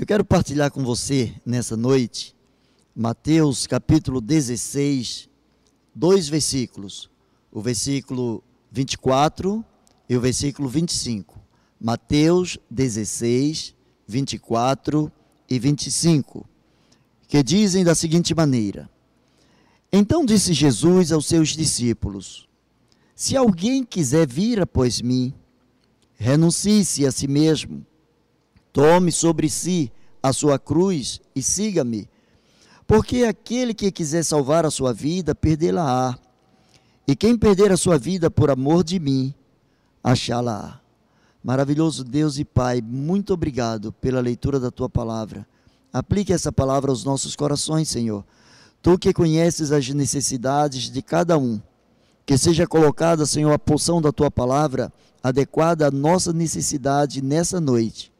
Eu 0.00 0.06
quero 0.06 0.24
partilhar 0.24 0.70
com 0.70 0.84
você 0.84 1.34
nessa 1.44 1.76
noite 1.76 2.32
Mateus 2.94 3.66
capítulo 3.66 4.20
16, 4.20 5.28
dois 5.92 6.28
versículos, 6.28 7.10
o 7.50 7.60
versículo 7.60 8.40
24 8.70 9.64
e 10.08 10.16
o 10.16 10.20
versículo 10.20 10.68
25. 10.68 11.40
Mateus 11.80 12.58
16, 12.70 13.74
24 14.06 15.10
e 15.50 15.58
25, 15.58 16.48
que 17.26 17.42
dizem 17.42 17.82
da 17.82 17.96
seguinte 17.96 18.32
maneira: 18.36 18.88
Então 19.92 20.24
disse 20.24 20.52
Jesus 20.52 21.10
aos 21.10 21.26
seus 21.26 21.48
discípulos: 21.48 22.48
Se 23.16 23.36
alguém 23.36 23.82
quiser 23.82 24.28
vir 24.28 24.60
após 24.60 25.02
mim, 25.02 25.34
renuncie-se 26.14 27.04
a 27.04 27.10
si 27.10 27.26
mesmo 27.26 27.84
Tome 28.78 29.10
sobre 29.10 29.50
si 29.50 29.90
a 30.22 30.32
sua 30.32 30.56
cruz 30.56 31.20
e 31.34 31.42
siga-me. 31.42 32.08
Porque 32.86 33.24
aquele 33.24 33.74
que 33.74 33.90
quiser 33.90 34.24
salvar 34.24 34.64
a 34.64 34.70
sua 34.70 34.92
vida, 34.92 35.34
perdê-la-á. 35.34 36.16
E 37.04 37.16
quem 37.16 37.36
perder 37.36 37.72
a 37.72 37.76
sua 37.76 37.98
vida 37.98 38.30
por 38.30 38.52
amor 38.52 38.84
de 38.84 39.00
mim, 39.00 39.34
achá-la-á. 40.00 40.78
Maravilhoso 41.42 42.04
Deus 42.04 42.38
e 42.38 42.44
Pai, 42.44 42.80
muito 42.80 43.34
obrigado 43.34 43.90
pela 43.94 44.20
leitura 44.20 44.60
da 44.60 44.70
tua 44.70 44.88
palavra. 44.88 45.44
Aplique 45.92 46.32
essa 46.32 46.52
palavra 46.52 46.92
aos 46.92 47.02
nossos 47.02 47.34
corações, 47.34 47.88
Senhor. 47.88 48.24
Tu 48.80 48.96
que 48.96 49.12
conheces 49.12 49.72
as 49.72 49.88
necessidades 49.88 50.88
de 50.88 51.02
cada 51.02 51.36
um. 51.36 51.60
Que 52.24 52.38
seja 52.38 52.64
colocada, 52.64 53.26
Senhor, 53.26 53.52
a 53.52 53.58
porção 53.58 54.00
da 54.00 54.12
tua 54.12 54.30
palavra 54.30 54.92
adequada 55.20 55.88
à 55.88 55.90
nossa 55.90 56.32
necessidade 56.32 57.20
nessa 57.20 57.60
noite 57.60 58.16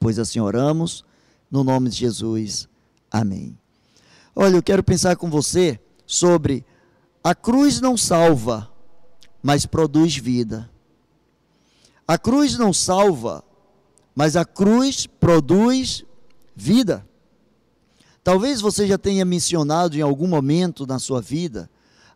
pois 0.00 0.18
assim 0.18 0.40
oramos, 0.40 1.04
no 1.50 1.62
nome 1.62 1.90
de 1.90 1.96
Jesus. 1.96 2.68
Amém. 3.10 3.56
Olha, 4.34 4.56
eu 4.56 4.62
quero 4.62 4.82
pensar 4.82 5.16
com 5.16 5.28
você 5.30 5.78
sobre 6.06 6.64
a 7.22 7.34
cruz 7.34 7.80
não 7.80 7.96
salva, 7.96 8.70
mas 9.42 9.66
produz 9.66 10.16
vida. 10.16 10.70
A 12.08 12.16
cruz 12.16 12.56
não 12.56 12.72
salva, 12.72 13.44
mas 14.14 14.36
a 14.36 14.44
cruz 14.44 15.06
produz 15.06 16.04
vida. 16.56 17.06
Talvez 18.24 18.60
você 18.60 18.86
já 18.86 18.96
tenha 18.96 19.24
mencionado 19.24 19.96
em 19.96 20.00
algum 20.00 20.26
momento 20.26 20.86
na 20.86 20.98
sua 20.98 21.20
vida 21.20 21.70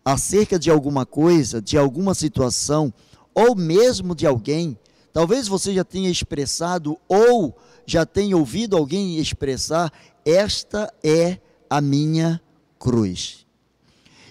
acerca 0.05 0.59
de 0.59 0.71
alguma 0.71 1.07
coisa, 1.07 1.63
de 1.63 1.79
alguma 1.79 2.15
situação, 2.15 2.93
ou 3.35 3.55
mesmo 3.55 4.15
de 4.15 4.27
alguém. 4.27 4.79
Talvez 5.15 5.47
você 5.47 5.73
já 5.73 5.85
tenha 5.85 6.11
expressado 6.11 6.99
ou 7.07 7.57
já 7.87 8.05
tem 8.05 8.35
ouvido 8.35 8.77
alguém 8.77 9.17
expressar: 9.17 9.93
Esta 10.25 10.93
é 11.05 11.39
a 11.71 11.81
minha 11.81 12.43
cruz. 12.81 13.47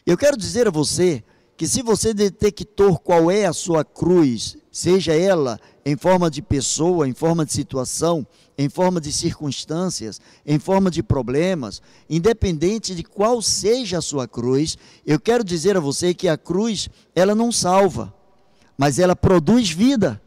Eu 0.05 0.17
quero 0.17 0.35
dizer 0.35 0.67
a 0.67 0.71
você 0.71 1.23
que 1.55 1.65
se 1.69 1.81
você 1.81 2.13
detectou 2.13 2.99
qual 2.99 3.31
é 3.31 3.45
a 3.45 3.53
sua 3.53 3.85
cruz, 3.85 4.57
seja 4.69 5.13
ela 5.13 5.57
em 5.85 5.95
forma 5.95 6.29
de 6.29 6.41
pessoa, 6.41 7.07
em 7.07 7.13
forma 7.13 7.45
de 7.45 7.53
situação, 7.53 8.27
em 8.57 8.67
forma 8.67 8.99
de 8.99 9.13
circunstâncias, 9.13 10.19
em 10.45 10.59
forma 10.59 10.91
de 10.91 11.01
problemas, 11.01 11.81
independente 12.09 12.93
de 12.93 13.03
qual 13.03 13.41
seja 13.41 13.99
a 13.99 14.01
sua 14.01 14.27
cruz, 14.27 14.77
eu 15.05 15.17
quero 15.17 15.45
dizer 15.45 15.77
a 15.77 15.79
você 15.79 16.13
que 16.13 16.27
a 16.27 16.37
cruz, 16.37 16.89
ela 17.15 17.33
não 17.33 17.53
salva, 17.53 18.13
mas 18.77 18.99
ela 18.99 19.15
produz 19.15 19.69
vida. 19.69 20.21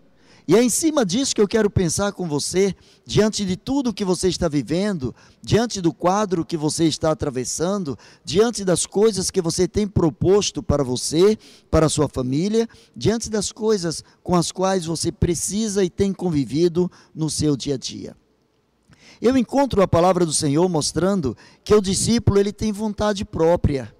E 0.48 0.54
é 0.54 0.62
em 0.62 0.70
cima 0.70 1.04
disso 1.04 1.34
que 1.34 1.40
eu 1.40 1.48
quero 1.48 1.68
pensar 1.68 2.12
com 2.12 2.28
você, 2.28 2.72
diante 3.04 3.44
de 3.44 3.56
tudo 3.56 3.92
que 3.92 4.04
você 4.04 4.28
está 4.28 4.48
vivendo, 4.48 5.12
diante 5.42 5.80
do 5.80 5.92
quadro 5.92 6.44
que 6.44 6.56
você 6.56 6.84
está 6.84 7.10
atravessando, 7.10 7.98
diante 8.24 8.64
das 8.64 8.86
coisas 8.86 9.28
que 9.28 9.42
você 9.42 9.66
tem 9.66 9.88
proposto 9.88 10.62
para 10.62 10.84
você, 10.84 11.36
para 11.68 11.86
a 11.86 11.88
sua 11.88 12.08
família, 12.08 12.68
diante 12.94 13.28
das 13.28 13.50
coisas 13.50 14.04
com 14.22 14.36
as 14.36 14.52
quais 14.52 14.86
você 14.86 15.10
precisa 15.10 15.82
e 15.82 15.90
tem 15.90 16.12
convivido 16.12 16.88
no 17.12 17.28
seu 17.28 17.56
dia 17.56 17.74
a 17.74 17.78
dia. 17.78 18.16
Eu 19.20 19.36
encontro 19.36 19.82
a 19.82 19.88
palavra 19.88 20.24
do 20.24 20.32
Senhor 20.32 20.68
mostrando 20.68 21.36
que 21.64 21.74
o 21.74 21.80
discípulo 21.80 22.38
ele 22.38 22.52
tem 22.52 22.70
vontade 22.70 23.24
própria, 23.24 23.92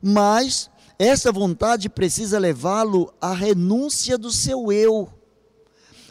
mas 0.00 0.70
essa 0.96 1.32
vontade 1.32 1.88
precisa 1.88 2.38
levá-lo 2.38 3.12
à 3.20 3.34
renúncia 3.34 4.16
do 4.16 4.30
seu 4.30 4.70
eu 4.70 5.15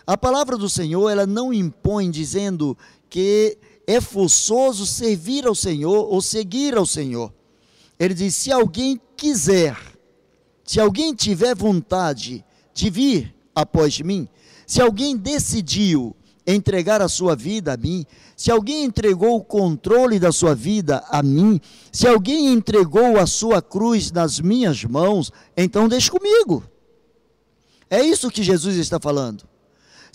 a 0.07 0.17
palavra 0.17 0.57
do 0.57 0.69
Senhor, 0.69 1.09
ela 1.09 1.25
não 1.25 1.53
impõe 1.53 2.11
dizendo 2.11 2.77
que 3.09 3.57
é 3.87 3.99
forçoso 3.99 4.85
servir 4.85 5.45
ao 5.47 5.55
Senhor 5.55 6.07
ou 6.11 6.21
seguir 6.21 6.75
ao 6.75 6.85
Senhor. 6.85 7.33
Ele 7.99 8.13
diz: 8.13 8.35
se 8.35 8.51
alguém 8.51 8.99
quiser, 9.17 9.77
se 10.63 10.79
alguém 10.79 11.13
tiver 11.13 11.55
vontade 11.55 12.43
de 12.73 12.89
vir 12.89 13.33
após 13.53 13.99
mim, 14.01 14.27
se 14.67 14.81
alguém 14.81 15.15
decidiu 15.15 16.15
entregar 16.45 17.01
a 17.01 17.07
sua 17.07 17.35
vida 17.35 17.73
a 17.73 17.77
mim, 17.77 18.05
se 18.37 18.51
alguém 18.51 18.83
entregou 18.83 19.37
o 19.37 19.43
controle 19.43 20.19
da 20.19 20.31
sua 20.31 20.53
vida 20.53 21.03
a 21.09 21.23
mim, 21.23 21.59
se 21.91 22.07
alguém 22.07 22.53
entregou 22.53 23.17
a 23.19 23.25
sua 23.25 23.61
cruz 23.61 24.11
nas 24.11 24.39
minhas 24.39 24.83
mãos, 24.83 25.31
então 25.57 25.87
deixe 25.87 26.11
comigo. 26.11 26.63
É 27.89 28.01
isso 28.01 28.29
que 28.29 28.43
Jesus 28.43 28.75
está 28.75 28.99
falando. 28.99 29.47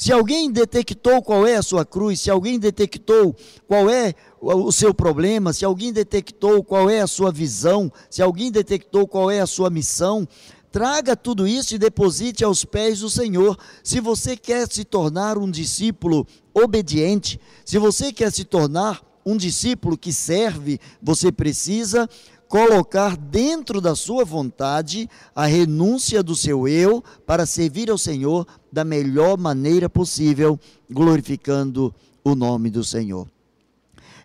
Se 0.00 0.15
alguém 0.15 0.50
detectou 0.50 1.21
qual 1.21 1.47
é 1.47 1.56
a 1.56 1.62
sua 1.62 1.84
cruz, 1.84 2.22
se 2.22 2.31
alguém 2.31 2.59
detectou 2.59 3.37
qual 3.69 3.91
é 3.91 4.15
o 4.41 4.72
seu 4.72 4.94
problema, 4.94 5.53
se 5.53 5.62
alguém 5.62 5.93
detectou 5.93 6.65
qual 6.65 6.88
é 6.88 7.03
a 7.03 7.06
sua 7.06 7.31
visão, 7.31 7.93
se 8.09 8.22
alguém 8.22 8.50
detectou 8.50 9.06
qual 9.06 9.31
é 9.31 9.41
a 9.41 9.47
sua 9.47 9.69
missão, 9.69 10.27
traga 10.72 11.15
tudo 11.15 11.47
isso 11.47 11.75
e 11.75 11.78
deposite 11.78 12.43
aos 12.43 12.65
pés 12.65 13.00
do 13.00 13.11
Senhor. 13.11 13.59
Se 13.84 14.00
você 14.00 14.38
quer 14.38 14.66
se 14.72 14.87
tornar 14.87 15.37
um 15.37 15.50
discípulo 15.50 16.27
obediente, 16.55 17.38
se 17.62 17.77
você 17.77 18.11
quer 18.11 18.32
se 18.32 18.47
tornar 18.47 19.03
um 19.22 19.37
discípulo 19.37 19.99
que 19.99 20.15
serve, 20.15 20.81
você 21.03 21.31
precisa 21.31 22.09
colocar 22.50 23.16
dentro 23.16 23.81
da 23.81 23.94
sua 23.94 24.25
vontade 24.25 25.09
a 25.33 25.47
renúncia 25.47 26.21
do 26.21 26.34
seu 26.34 26.66
eu 26.66 27.00
para 27.25 27.47
servir 27.47 27.88
ao 27.88 27.97
Senhor 27.97 28.44
da 28.72 28.84
melhor 28.84 29.38
maneira 29.38 29.88
possível, 29.88 30.59
glorificando 30.91 31.94
o 32.25 32.34
nome 32.34 32.69
do 32.69 32.83
Senhor. 32.83 33.31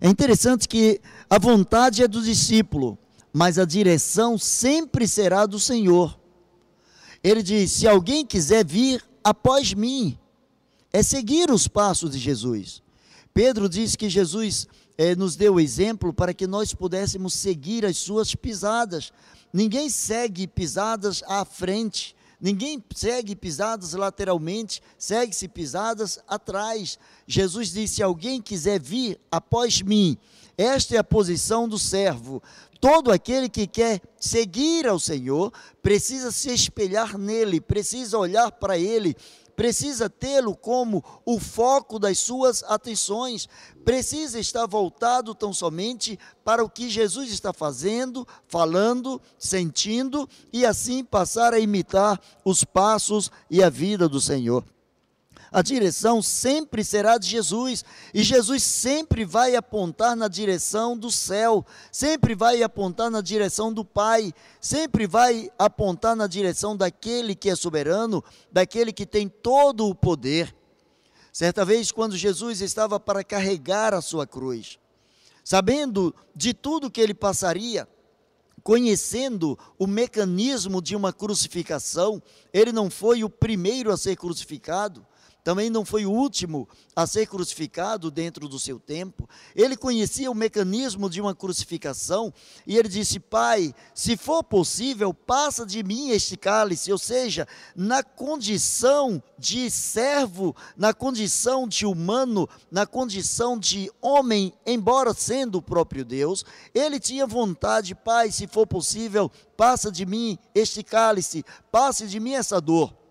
É 0.02 0.10
interessante 0.10 0.68
que 0.68 1.00
a 1.30 1.38
vontade 1.38 2.02
é 2.02 2.08
do 2.08 2.20
discípulo, 2.20 2.98
mas 3.32 3.60
a 3.60 3.64
direção 3.64 4.40
sempre 4.40 5.08
será 5.08 5.46
do 5.46 5.60
Senhor. 5.60 6.20
Ele 7.24 7.44
diz: 7.44 7.74
se 7.74 7.88
alguém 7.88 8.26
quiser 8.26 8.66
vir 8.66 9.06
após 9.24 9.72
mim, 9.72 10.18
é 10.92 11.04
seguir 11.04 11.52
os 11.52 11.68
passos 11.68 12.14
de 12.14 12.18
Jesus. 12.18 12.82
Pedro 13.36 13.70
diz 13.70 13.96
que 13.96 14.10
Jesus 14.10 14.68
eh, 14.98 15.16
nos 15.16 15.36
deu 15.36 15.60
exemplo 15.60 16.14
para 16.14 16.34
que 16.34 16.48
nós 16.48 16.74
pudéssemos 16.74 17.34
seguir 17.34 17.86
as 17.86 17.98
suas 17.98 18.36
pisadas. 18.36 19.12
Ninguém 19.52 19.90
segue 19.90 20.48
pisadas 20.48 21.24
à 21.28 21.46
frente, 21.46 22.16
ninguém 22.40 22.84
segue 22.94 23.36
pisadas 23.36 23.94
lateralmente, 23.94 24.82
segue-se 24.98 25.48
pisadas 25.48 26.20
atrás. 26.28 27.00
Jesus 27.28 27.72
disse: 27.72 27.96
Se 27.96 28.04
alguém 28.04 28.42
quiser 28.42 28.80
vir 28.80 29.20
após 29.32 29.82
mim, 29.82 30.18
esta 30.58 30.96
é 30.96 30.98
a 30.98 31.04
posição 31.04 31.68
do 31.68 31.78
servo. 31.78 32.42
Todo 32.80 33.12
aquele 33.12 33.50
que 33.50 33.66
quer 33.66 34.02
seguir 34.20 34.88
ao 34.88 35.00
Senhor 35.00 35.52
precisa 35.82 36.32
se 36.32 36.54
espelhar 36.54 37.18
nele, 37.18 37.60
precisa 37.60 38.18
olhar 38.18 38.52
para 38.52 38.78
ele, 38.78 39.16
precisa 39.56 40.10
tê-lo 40.10 40.56
como 40.56 41.04
o 41.26 41.40
foco 41.40 41.98
das 41.98 42.20
suas 42.20 42.64
atenções, 42.64 43.48
precisa 43.84 44.40
estar 44.40 44.66
voltado 44.68 45.34
tão 45.34 45.54
somente 45.54 46.20
para 46.44 46.64
o 46.64 46.70
que 46.70 46.90
Jesus 46.90 47.32
está 47.32 47.54
fazendo, 47.54 48.28
falando, 48.48 49.22
sentindo 49.40 50.28
e 50.52 50.66
assim 50.66 51.04
passar 51.04 51.54
a 51.54 51.60
imitar 51.60 52.20
os 52.44 52.64
passos 52.64 53.32
e 53.50 53.64
a 53.64 53.70
vida 53.70 54.10
do 54.10 54.20
Senhor 54.20 54.64
a 55.56 55.62
direção 55.62 56.22
sempre 56.22 56.84
será 56.84 57.18
de 57.18 57.30
Jesus, 57.30 57.86
e 58.14 58.22
Jesus 58.24 58.62
sempre 58.62 59.24
vai 59.24 59.56
apontar 59.56 60.14
na 60.14 60.28
direção 60.28 60.98
do 60.98 61.10
céu, 61.10 61.66
sempre 61.90 62.36
vai 62.36 62.62
apontar 62.62 63.10
na 63.10 63.22
direção 63.22 63.72
do 63.72 63.86
Pai, 63.86 64.34
sempre 64.60 65.08
vai 65.08 65.50
apontar 65.58 66.14
na 66.14 66.28
direção 66.28 66.76
daquele 66.76 67.34
que 67.34 67.50
é 67.50 67.56
soberano, 67.56 68.22
daquele 68.52 68.92
que 68.92 69.06
tem 69.06 69.30
todo 69.30 69.88
o 69.88 69.96
poder. 69.96 70.54
Certa 71.32 71.64
vez, 71.64 71.90
quando 71.90 72.18
Jesus 72.18 72.60
estava 72.60 73.00
para 73.00 73.24
carregar 73.24 73.94
a 73.94 74.02
sua 74.02 74.28
cruz, 74.28 74.78
sabendo 75.42 76.14
de 76.36 76.54
tudo 76.54 76.92
que 76.92 77.00
ele 77.00 77.14
passaria, 77.14 77.88
conhecendo 78.62 79.58
o 79.80 79.88
mecanismo 79.88 80.82
de 80.82 80.98
uma 80.98 81.14
crucificação, 81.14 82.22
ele 82.52 82.74
não 82.74 82.90
foi 82.90 83.24
o 83.24 83.30
primeiro 83.30 83.90
a 83.90 83.96
ser 83.96 84.18
crucificado, 84.18 85.06
também 85.46 85.70
não 85.70 85.86
foi 85.86 86.08
o 86.08 86.12
último 86.12 86.68
a 86.96 87.06
ser 87.06 87.28
crucificado 87.28 88.10
dentro 88.10 88.50
do 88.50 88.58
seu 88.58 88.80
tempo. 88.80 89.30
Ele 89.56 89.78
conhecia 89.78 90.32
o 90.32 90.34
mecanismo 90.34 91.08
de 91.08 91.22
uma 91.22 91.36
crucificação 91.36 92.34
e 92.66 92.76
ele 92.76 92.90
disse: 92.90 93.20
Pai, 93.20 93.72
se 93.94 94.18
for 94.18 94.44
possível, 94.44 95.14
passa 95.14 95.64
de 95.64 95.84
mim 95.84 96.10
este 96.10 96.36
cálice. 96.36 96.92
Ou 96.92 96.98
seja, 96.98 97.48
na 97.76 98.02
condição 98.02 99.22
de 99.38 99.70
servo, 99.70 100.56
na 100.76 100.96
condição 100.96 101.68
de 101.68 101.86
humano, 101.86 102.50
na 102.72 102.88
condição 102.88 103.56
de 103.56 103.92
homem, 104.02 104.52
embora 104.66 105.14
sendo 105.14 105.60
o 105.60 105.62
próprio 105.62 106.04
Deus, 106.04 106.44
ele 106.74 107.00
tinha 107.00 107.28
vontade, 107.28 107.94
Pai, 107.94 108.32
se 108.32 108.48
for 108.48 108.66
possível, 108.66 109.32
passa 109.56 109.92
de 109.92 110.08
mim 110.08 110.40
este 110.56 110.82
cálice, 110.82 111.46
passe 111.72 112.08
de 112.08 112.20
mim 112.20 112.34
essa 112.34 112.60
dor. 112.60 113.05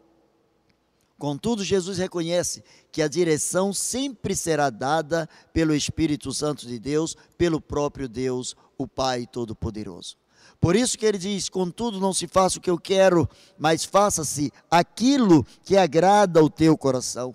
Contudo, 1.18 1.62
Jesus 1.62 1.98
reconhece 1.98 2.62
que 2.90 3.00
a 3.00 3.08
direção 3.08 3.72
sempre 3.72 4.34
será 4.34 4.68
dada 4.68 5.28
pelo 5.52 5.74
Espírito 5.74 6.32
Santo 6.32 6.66
de 6.66 6.78
Deus, 6.78 7.16
pelo 7.38 7.60
próprio 7.60 8.08
Deus, 8.08 8.56
o 8.76 8.86
Pai 8.86 9.26
Todo-Poderoso. 9.26 10.16
Por 10.60 10.74
isso 10.74 10.98
que 10.98 11.06
ele 11.06 11.18
diz: 11.18 11.48
Contudo, 11.48 12.00
não 12.00 12.12
se 12.12 12.26
faça 12.26 12.58
o 12.58 12.60
que 12.60 12.70
eu 12.70 12.78
quero, 12.78 13.28
mas 13.58 13.84
faça-se 13.84 14.52
aquilo 14.70 15.46
que 15.62 15.76
agrada 15.76 16.40
ao 16.40 16.50
teu 16.50 16.76
coração. 16.76 17.34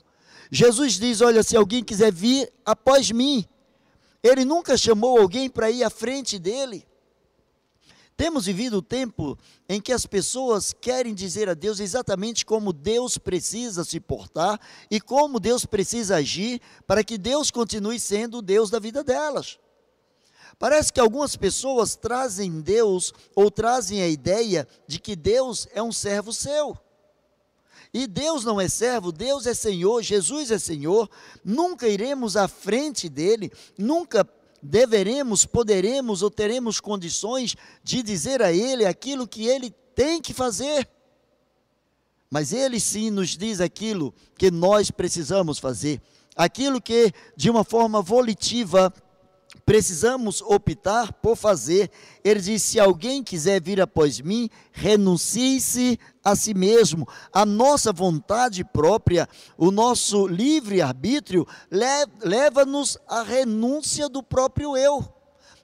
Jesus 0.52 0.94
diz: 0.94 1.22
Olha, 1.22 1.44
se 1.44 1.56
alguém 1.56 1.84
quiser 1.84 2.12
vir 2.12 2.52
após 2.66 3.12
mim, 3.12 3.46
ele 4.22 4.44
nunca 4.44 4.76
chamou 4.78 5.20
alguém 5.20 5.50
para 5.50 5.72
ir 5.72 5.84
à 5.84 5.90
frente 5.90 6.38
dele. 6.38 6.86
Temos 8.20 8.48
vivido 8.48 8.80
o 8.80 8.82
tempo 8.82 9.38
em 9.70 9.80
que 9.80 9.94
as 9.94 10.06
pessoas 10.06 10.74
querem 10.74 11.14
dizer 11.14 11.48
a 11.48 11.54
Deus 11.54 11.80
exatamente 11.80 12.46
como 12.46 12.74
Deus 12.74 13.18
precisa 13.18 13.86
se 13.86 13.98
portar 13.98 14.60
e 14.92 15.00
como 15.00 15.40
Deus 15.40 15.66
precisa 15.66 16.18
agir 16.18 16.60
para 16.86 17.02
que 17.02 17.18
Deus 17.18 17.50
continue 17.50 17.98
sendo 17.98 18.40
o 18.40 18.42
Deus 18.42 18.70
da 18.70 18.78
vida 18.78 19.06
delas. 19.06 19.58
Parece 20.60 20.92
que 20.92 21.00
algumas 21.00 21.38
pessoas 21.38 21.96
trazem 21.96 22.60
Deus 22.60 23.14
ou 23.34 23.50
trazem 23.50 24.02
a 24.02 24.08
ideia 24.10 24.68
de 24.86 25.00
que 25.00 25.16
Deus 25.16 25.66
é 25.74 25.82
um 25.82 25.94
servo 25.94 26.34
seu. 26.34 26.78
E 27.94 28.06
Deus 28.06 28.44
não 28.44 28.60
é 28.60 28.68
servo, 28.68 29.14
Deus 29.14 29.48
é 29.48 29.54
Senhor, 29.54 30.04
Jesus 30.04 30.52
é 30.52 30.60
Senhor. 30.60 31.10
Nunca 31.42 31.88
iremos 31.88 32.36
à 32.36 32.50
frente 32.50 33.08
dele, 33.08 33.50
nunca 33.78 34.28
deveremos, 34.62 35.46
poderemos 35.46 36.22
ou 36.22 36.30
teremos 36.30 36.80
condições 36.80 37.56
de 37.84 38.04
dizer 38.04 38.42
a 38.42 38.52
Ele 38.52 38.86
aquilo 38.86 39.28
que 39.28 39.46
Ele 39.46 39.72
tem 39.96 40.22
que 40.22 40.34
fazer. 40.34 40.88
Mas 42.30 42.54
Ele 42.54 42.80
sim 42.80 43.10
nos 43.10 43.38
diz 43.38 43.60
aquilo 43.60 44.14
que 44.38 44.52
nós 44.52 44.92
precisamos 44.92 45.58
fazer, 45.58 46.02
aquilo 46.36 46.82
que 46.82 47.12
de 47.36 47.50
uma 47.50 47.64
forma 47.64 48.02
volitiva 48.02 48.94
precisamos 49.66 50.42
optar 50.42 51.14
por 51.14 51.36
fazer. 51.36 51.92
Ele 52.24 52.40
diz: 52.40 52.64
se 52.64 52.80
alguém 52.80 53.24
quiser 53.24 53.62
vir 53.62 53.82
após 53.82 54.20
mim, 54.20 54.50
renuncie-se 54.72 56.00
a 56.30 56.36
si 56.36 56.54
mesmo. 56.54 57.08
A 57.32 57.46
nossa 57.46 57.92
vontade 57.92 58.64
própria, 58.64 59.28
o 59.58 59.72
nosso 59.72 60.28
livre-arbítrio, 60.28 61.48
leva-nos 62.24 62.98
à 63.08 63.22
renúncia 63.24 64.08
do 64.10 64.22
próprio 64.24 64.78
eu 64.78 65.20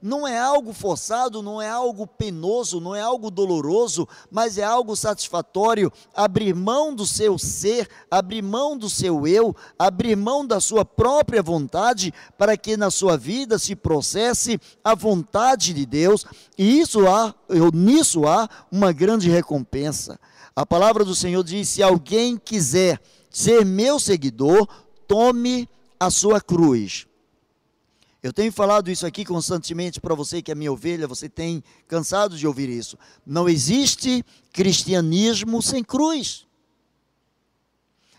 não 0.05 0.27
é 0.27 0.37
algo 0.37 0.71
forçado, 0.71 1.41
não 1.41 1.59
é 1.59 1.67
algo 1.67 2.05
penoso, 2.05 2.79
não 2.79 2.93
é 2.93 3.01
algo 3.01 3.31
doloroso, 3.31 4.07
mas 4.29 4.59
é 4.59 4.63
algo 4.63 4.95
satisfatório. 4.95 5.91
Abrir 6.13 6.53
mão 6.53 6.93
do 6.93 7.07
seu 7.07 7.39
ser, 7.39 7.89
abrir 8.09 8.43
mão 8.43 8.77
do 8.77 8.87
seu 8.87 9.25
eu, 9.27 9.55
abrir 9.79 10.15
mão 10.15 10.45
da 10.45 10.59
sua 10.59 10.85
própria 10.85 11.41
vontade, 11.41 12.13
para 12.37 12.55
que 12.55 12.77
na 12.77 12.91
sua 12.91 13.17
vida 13.17 13.57
se 13.57 13.75
processe 13.75 14.59
a 14.83 14.93
vontade 14.93 15.73
de 15.73 15.87
Deus, 15.87 16.23
e 16.55 16.79
isso 16.79 17.07
há, 17.07 17.33
nisso 17.73 18.27
há 18.27 18.47
uma 18.71 18.91
grande 18.91 19.27
recompensa. 19.27 20.19
A 20.55 20.65
palavra 20.65 21.03
do 21.03 21.13
Senhor 21.13 21.43
diz: 21.43 21.67
se 21.67 21.83
alguém 21.83 22.37
quiser 22.37 23.01
ser 23.29 23.65
meu 23.65 23.99
seguidor, 23.99 24.65
tome 25.05 25.67
a 25.99 26.09
sua 26.09 26.39
cruz. 26.39 27.05
Eu 28.23 28.33
tenho 28.33 28.51
falado 28.51 28.89
isso 28.89 29.05
aqui 29.05 29.23
constantemente 29.23 29.99
para 29.99 30.15
você 30.15 30.41
que 30.41 30.51
é 30.51 30.55
minha 30.55 30.71
ovelha, 30.71 31.07
você 31.07 31.29
tem 31.29 31.63
cansado 31.87 32.35
de 32.37 32.47
ouvir 32.47 32.69
isso. 32.69 32.97
Não 33.23 33.47
existe 33.47 34.25
cristianismo 34.51 35.61
sem 35.61 35.83
cruz. 35.83 36.47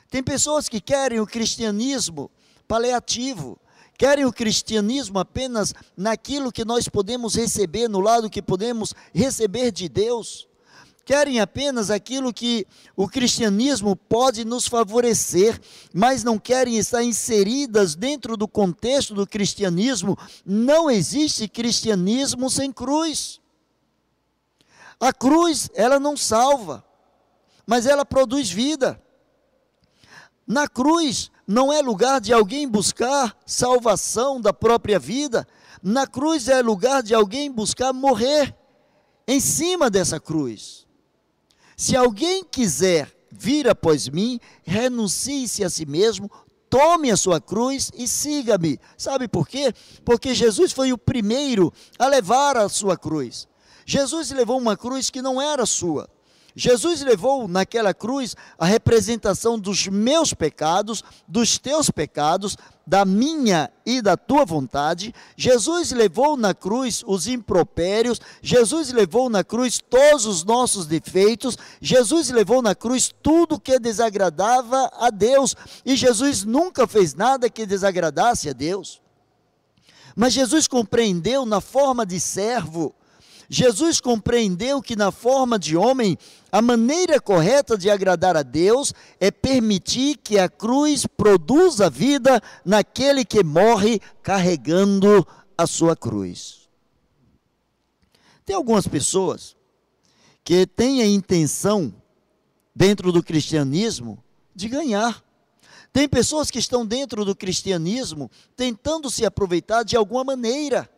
Tem 0.09 0.23
pessoas 0.23 0.69
que 0.69 0.81
querem 0.81 1.19
o 1.19 1.27
cristianismo 1.27 2.31
paliativo, 2.69 3.59
querem 3.99 4.25
o 4.25 4.33
cristianismo 4.33 5.19
apenas 5.19 5.75
naquilo 5.97 6.53
que 6.53 6.65
nós 6.65 6.87
podemos 6.89 7.35
receber, 7.35 7.89
no 7.89 7.99
lado 7.99 8.31
que 8.31 8.41
podemos 8.41 8.95
receber 9.13 9.73
de 9.73 9.89
Deus 9.89 10.47
querem 11.07 11.39
apenas 11.39 11.89
aquilo 11.89 12.35
que 12.35 12.67
o 12.97 13.07
cristianismo 13.07 13.95
pode 13.95 14.45
nos 14.45 14.67
favorecer, 14.67 15.59
mas 15.95 16.25
não 16.25 16.37
querem 16.37 16.79
estar 16.79 17.01
inseridas 17.05 17.95
dentro 17.95 18.37
do 18.37 18.49
contexto 18.49 19.15
do 19.15 19.25
cristianismo. 19.25 20.19
Não 20.45 20.91
existe 20.91 21.47
cristianismo 21.47 22.51
sem 22.51 22.73
cruz. 22.73 23.41
A 24.99 25.13
cruz, 25.13 25.71
ela 25.75 26.01
não 26.01 26.17
salva, 26.17 26.85
mas 27.65 27.87
ela 27.87 28.05
produz 28.05 28.51
vida. 28.51 29.01
Na 30.45 30.67
cruz 30.67 31.31
não 31.47 31.73
é 31.73 31.81
lugar 31.81 32.21
de 32.21 32.33
alguém 32.33 32.69
buscar 32.69 33.39
salvação 33.47 34.41
da 34.41 34.53
própria 34.53 34.99
vida, 34.99 35.47
na 35.81 36.05
cruz 36.05 36.49
é 36.49 36.61
lugar 36.61 37.01
de 37.01 37.15
alguém 37.15 37.49
buscar 37.49 37.93
morrer 37.93 38.57
em 39.29 39.39
cima 39.39 39.89
dessa 39.89 40.19
cruz. 40.19 40.86
Se 41.77 41.95
alguém 41.95 42.43
quiser 42.43 43.13
vir 43.31 43.69
após 43.69 44.09
mim, 44.09 44.41
renuncie-se 44.65 45.63
a 45.63 45.69
si 45.69 45.85
mesmo, 45.85 46.31
tome 46.71 47.11
a 47.11 47.17
sua 47.17 47.41
cruz 47.41 47.91
e 47.95 48.09
siga-me. 48.09 48.81
Sabe 48.97 49.29
por 49.29 49.47
quê? 49.47 49.73
Porque 50.05 50.35
Jesus 50.35 50.73
foi 50.73 50.93
o 50.93 50.99
primeiro 50.99 51.73
a 51.99 52.07
levar 52.07 52.57
a 52.57 52.69
sua 52.69 52.97
cruz. 52.97 53.47
Jesus 53.85 54.31
levou 54.31 54.59
uma 54.59 54.77
cruz 54.77 55.11
que 55.11 55.21
não 55.21 55.41
era 55.41 55.67
sua. 55.67 56.09
Jesus 56.59 57.03
levou 57.03 57.47
naquela 57.47 57.93
cruz 57.93 58.35
a 58.59 58.65
representação 58.65 59.59
dos 59.59 59.87
meus 59.89 60.33
pecados, 60.33 61.05
dos 61.29 61.59
teus 61.59 61.91
pecados, 61.91 62.57
da 62.87 63.05
minha 63.05 63.71
e 63.85 64.01
da 64.01 64.17
tua 64.17 64.47
vontade. 64.47 65.15
Jesus 65.37 65.93
levou 65.93 66.35
na 66.35 66.55
cruz 66.55 67.05
os 67.07 67.27
impropérios, 67.27 68.23
Jesus 68.41 68.91
levou 68.91 69.29
na 69.29 69.45
cruz 69.45 69.79
todos 69.79 70.25
os 70.25 70.45
nossos 70.45 70.87
defeitos, 70.87 71.59
Jesus 71.79 72.31
levou 72.31 72.63
na 72.63 72.75
cruz 72.75 73.13
tudo 73.23 73.61
que 73.61 73.79
desagradava 73.79 74.91
a 74.99 75.11
Deus, 75.11 75.55
e 75.85 75.95
Jesus 75.95 76.43
nunca 76.43 76.87
fez 76.87 77.15
nada 77.15 77.51
que 77.51 77.67
desagradasse 77.67 78.49
a 78.49 78.55
Deus. 78.55 79.03
Mas 80.17 80.33
Jesus 80.33 80.67
compreendeu 80.67 81.45
na 81.45 81.61
forma 81.61 82.07
de 82.07 82.19
servo 82.19 82.95
Jesus 83.49 84.01
compreendeu 84.01 84.83
que, 84.83 84.97
na 84.97 85.13
forma 85.13 85.59
de 85.59 85.77
homem, 85.77 86.19
a 86.51 86.61
maneira 86.61 87.21
correta 87.21 87.79
de 87.79 87.89
agradar 87.89 88.37
a 88.37 88.43
Deus 88.43 88.93
é 89.21 89.31
permitir 89.31 90.17
que 90.17 90.39
a 90.39 90.49
cruz 90.49 91.07
produza 91.07 91.89
vida 91.89 92.43
naquele 92.65 93.25
que 93.25 93.45
morre 93.45 94.01
carregando 94.23 95.27
a 95.57 95.67
sua 95.67 95.97
cruz. 95.97 96.69
Tem 98.45 98.55
algumas 98.55 98.87
pessoas 98.87 99.57
que 100.45 100.67
têm 100.67 101.03
a 101.03 101.07
intenção, 101.07 101.93
dentro 102.75 103.11
do 103.11 103.23
cristianismo, 103.23 104.23
de 104.55 104.69
ganhar. 104.69 105.25
Tem 105.93 106.09
pessoas 106.09 106.51
que 106.51 106.59
estão 106.59 106.85
dentro 106.85 107.25
do 107.25 107.35
cristianismo 107.35 108.31
tentando 108.55 109.11
se 109.11 109.25
aproveitar 109.25 109.83
de 109.83 109.97
alguma 109.97 110.23
maneira 110.25 110.89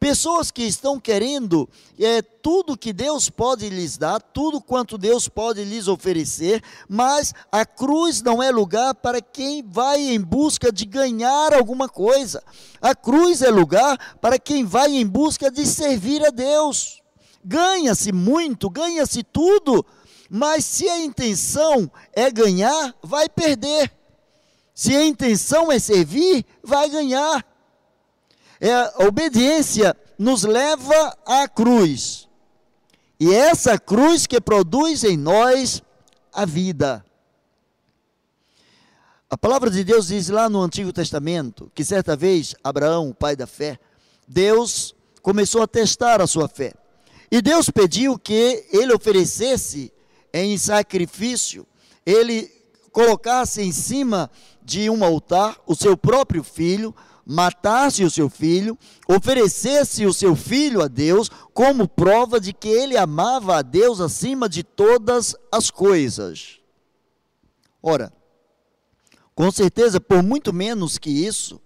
Pessoas 0.00 0.52
que 0.52 0.62
estão 0.62 1.00
querendo 1.00 1.68
é, 1.98 2.22
tudo 2.22 2.78
que 2.78 2.92
Deus 2.92 3.28
pode 3.28 3.68
lhes 3.68 3.98
dar, 3.98 4.20
tudo 4.20 4.60
quanto 4.60 4.96
Deus 4.96 5.28
pode 5.28 5.64
lhes 5.64 5.88
oferecer, 5.88 6.62
mas 6.88 7.34
a 7.50 7.66
cruz 7.66 8.22
não 8.22 8.40
é 8.40 8.52
lugar 8.52 8.94
para 8.94 9.20
quem 9.20 9.60
vai 9.60 10.00
em 10.00 10.20
busca 10.20 10.70
de 10.70 10.84
ganhar 10.84 11.52
alguma 11.52 11.88
coisa. 11.88 12.40
A 12.80 12.94
cruz 12.94 13.42
é 13.42 13.50
lugar 13.50 14.16
para 14.20 14.38
quem 14.38 14.64
vai 14.64 14.92
em 14.92 15.06
busca 15.06 15.50
de 15.50 15.66
servir 15.66 16.24
a 16.24 16.30
Deus. 16.30 17.02
Ganha-se 17.44 18.12
muito, 18.12 18.70
ganha-se 18.70 19.24
tudo, 19.24 19.84
mas 20.30 20.64
se 20.64 20.88
a 20.88 21.00
intenção 21.00 21.90
é 22.12 22.30
ganhar, 22.30 22.94
vai 23.02 23.28
perder. 23.28 23.90
Se 24.72 24.94
a 24.94 25.04
intenção 25.04 25.72
é 25.72 25.78
servir, 25.80 26.46
vai 26.62 26.88
ganhar. 26.88 27.44
É, 28.60 28.72
a 28.72 29.06
obediência 29.06 29.96
nos 30.18 30.42
leva 30.42 31.16
à 31.24 31.46
cruz. 31.48 32.28
E 33.20 33.32
é 33.32 33.50
essa 33.50 33.78
cruz 33.78 34.26
que 34.26 34.40
produz 34.40 35.04
em 35.04 35.16
nós 35.16 35.82
a 36.32 36.44
vida. 36.44 37.04
A 39.30 39.36
palavra 39.36 39.70
de 39.70 39.84
Deus 39.84 40.08
diz 40.08 40.28
lá 40.28 40.48
no 40.48 40.62
Antigo 40.62 40.92
Testamento 40.92 41.70
que 41.74 41.84
certa 41.84 42.16
vez 42.16 42.54
Abraão, 42.64 43.10
o 43.10 43.14
pai 43.14 43.36
da 43.36 43.46
fé, 43.46 43.78
Deus 44.26 44.94
começou 45.20 45.62
a 45.62 45.66
testar 45.66 46.22
a 46.22 46.26
sua 46.26 46.48
fé. 46.48 46.72
E 47.30 47.42
Deus 47.42 47.68
pediu 47.68 48.18
que 48.18 48.66
ele 48.72 48.92
oferecesse 48.92 49.92
em 50.32 50.56
sacrifício, 50.56 51.66
ele 52.06 52.50
colocasse 52.90 53.60
em 53.60 53.70
cima 53.70 54.30
de 54.62 54.88
um 54.88 55.04
altar 55.04 55.58
o 55.66 55.74
seu 55.74 55.96
próprio 55.96 56.42
filho, 56.42 56.94
matasse 57.30 58.02
o 58.02 58.10
seu 58.10 58.30
filho, 58.30 58.78
oferecesse 59.06 60.06
o 60.06 60.14
seu 60.14 60.34
filho 60.34 60.80
a 60.80 60.88
Deus 60.88 61.28
como 61.52 61.86
prova 61.86 62.40
de 62.40 62.54
que 62.54 62.68
ele 62.68 62.96
amava 62.96 63.58
a 63.58 63.62
Deus 63.62 64.00
acima 64.00 64.48
de 64.48 64.62
todas 64.62 65.36
as 65.52 65.70
coisas. 65.70 66.58
Ora, 67.82 68.10
com 69.34 69.50
certeza, 69.50 70.00
por 70.00 70.22
muito 70.22 70.54
menos 70.54 70.96
que 70.96 71.10
isso, 71.10 71.60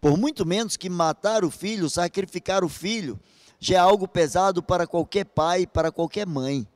por 0.00 0.18
muito 0.18 0.44
menos 0.44 0.76
que 0.76 0.90
matar 0.90 1.44
o 1.44 1.50
filho, 1.52 1.88
sacrificar 1.88 2.64
o 2.64 2.68
filho, 2.68 3.18
já 3.60 3.76
é 3.76 3.78
algo 3.78 4.08
pesado 4.08 4.60
para 4.60 4.88
qualquer 4.88 5.24
pai, 5.24 5.68
para 5.68 5.92
qualquer 5.92 6.26
mãe. 6.26 6.66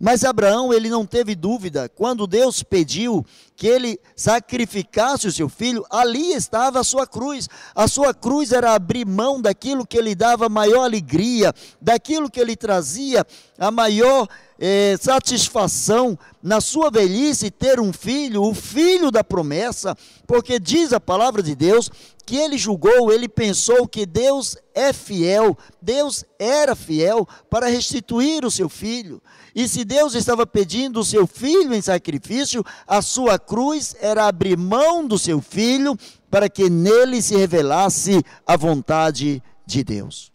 Mas 0.00 0.22
Abraão, 0.22 0.72
ele 0.72 0.88
não 0.88 1.04
teve 1.04 1.34
dúvida, 1.34 1.88
quando 1.88 2.26
Deus 2.26 2.62
pediu 2.62 3.26
que 3.56 3.66
ele 3.66 3.98
sacrificasse 4.14 5.26
o 5.26 5.32
seu 5.32 5.48
filho, 5.48 5.84
ali 5.90 6.32
estava 6.32 6.78
a 6.78 6.84
sua 6.84 7.04
cruz. 7.04 7.48
A 7.74 7.88
sua 7.88 8.14
cruz 8.14 8.52
era 8.52 8.74
abrir 8.74 9.04
mão 9.04 9.42
daquilo 9.42 9.84
que 9.84 10.00
lhe 10.00 10.14
dava 10.14 10.48
maior 10.48 10.84
alegria, 10.84 11.52
daquilo 11.80 12.30
que 12.30 12.44
lhe 12.44 12.54
trazia 12.54 13.26
a 13.58 13.72
maior 13.72 14.28
eh, 14.60 14.96
satisfação 15.00 16.16
na 16.40 16.60
sua 16.60 16.90
velhice 16.90 17.50
ter 17.50 17.80
um 17.80 17.92
filho, 17.92 18.44
o 18.44 18.54
filho 18.54 19.10
da 19.10 19.24
promessa, 19.24 19.96
porque 20.24 20.60
diz 20.60 20.92
a 20.92 21.00
palavra 21.00 21.42
de 21.42 21.56
Deus 21.56 21.90
que 22.24 22.36
ele 22.36 22.58
julgou, 22.58 23.10
ele 23.10 23.26
pensou 23.26 23.88
que 23.88 24.04
Deus 24.04 24.54
é 24.74 24.92
fiel, 24.92 25.56
Deus 25.80 26.26
era 26.38 26.76
fiel 26.76 27.26
para 27.48 27.68
restituir 27.68 28.44
o 28.44 28.50
seu 28.50 28.68
filho. 28.68 29.22
E 29.58 29.66
se 29.66 29.84
Deus 29.84 30.14
estava 30.14 30.46
pedindo 30.46 31.00
o 31.00 31.04
seu 31.04 31.26
filho 31.26 31.74
em 31.74 31.82
sacrifício, 31.82 32.64
a 32.86 33.02
sua 33.02 33.40
cruz 33.40 33.96
era 33.98 34.28
abrir 34.28 34.56
mão 34.56 35.04
do 35.04 35.18
seu 35.18 35.40
filho 35.40 35.98
para 36.30 36.48
que 36.48 36.70
nele 36.70 37.20
se 37.20 37.34
revelasse 37.36 38.22
a 38.46 38.56
vontade 38.56 39.42
de 39.66 39.82
Deus. 39.82 40.30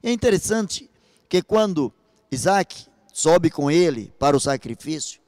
É 0.00 0.12
interessante 0.12 0.88
que 1.28 1.42
quando 1.42 1.92
Isaac 2.30 2.86
sobe 3.12 3.50
com 3.50 3.68
ele 3.68 4.14
para 4.16 4.36
o 4.36 4.40
sacrifício, 4.40 5.20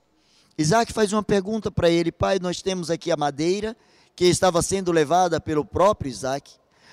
Isaac 0.56 0.92
faz 0.92 1.12
uma 1.12 1.24
pergunta 1.24 1.72
para 1.72 1.90
ele: 1.90 2.12
Pai, 2.12 2.38
nós 2.38 2.62
temos 2.62 2.88
aqui 2.88 3.10
a 3.10 3.16
madeira 3.16 3.76
que 4.14 4.26
estava 4.26 4.62
sendo 4.62 4.92
levada 4.92 5.40
pelo 5.40 5.64
próprio 5.64 6.08
Isaac. 6.08 6.52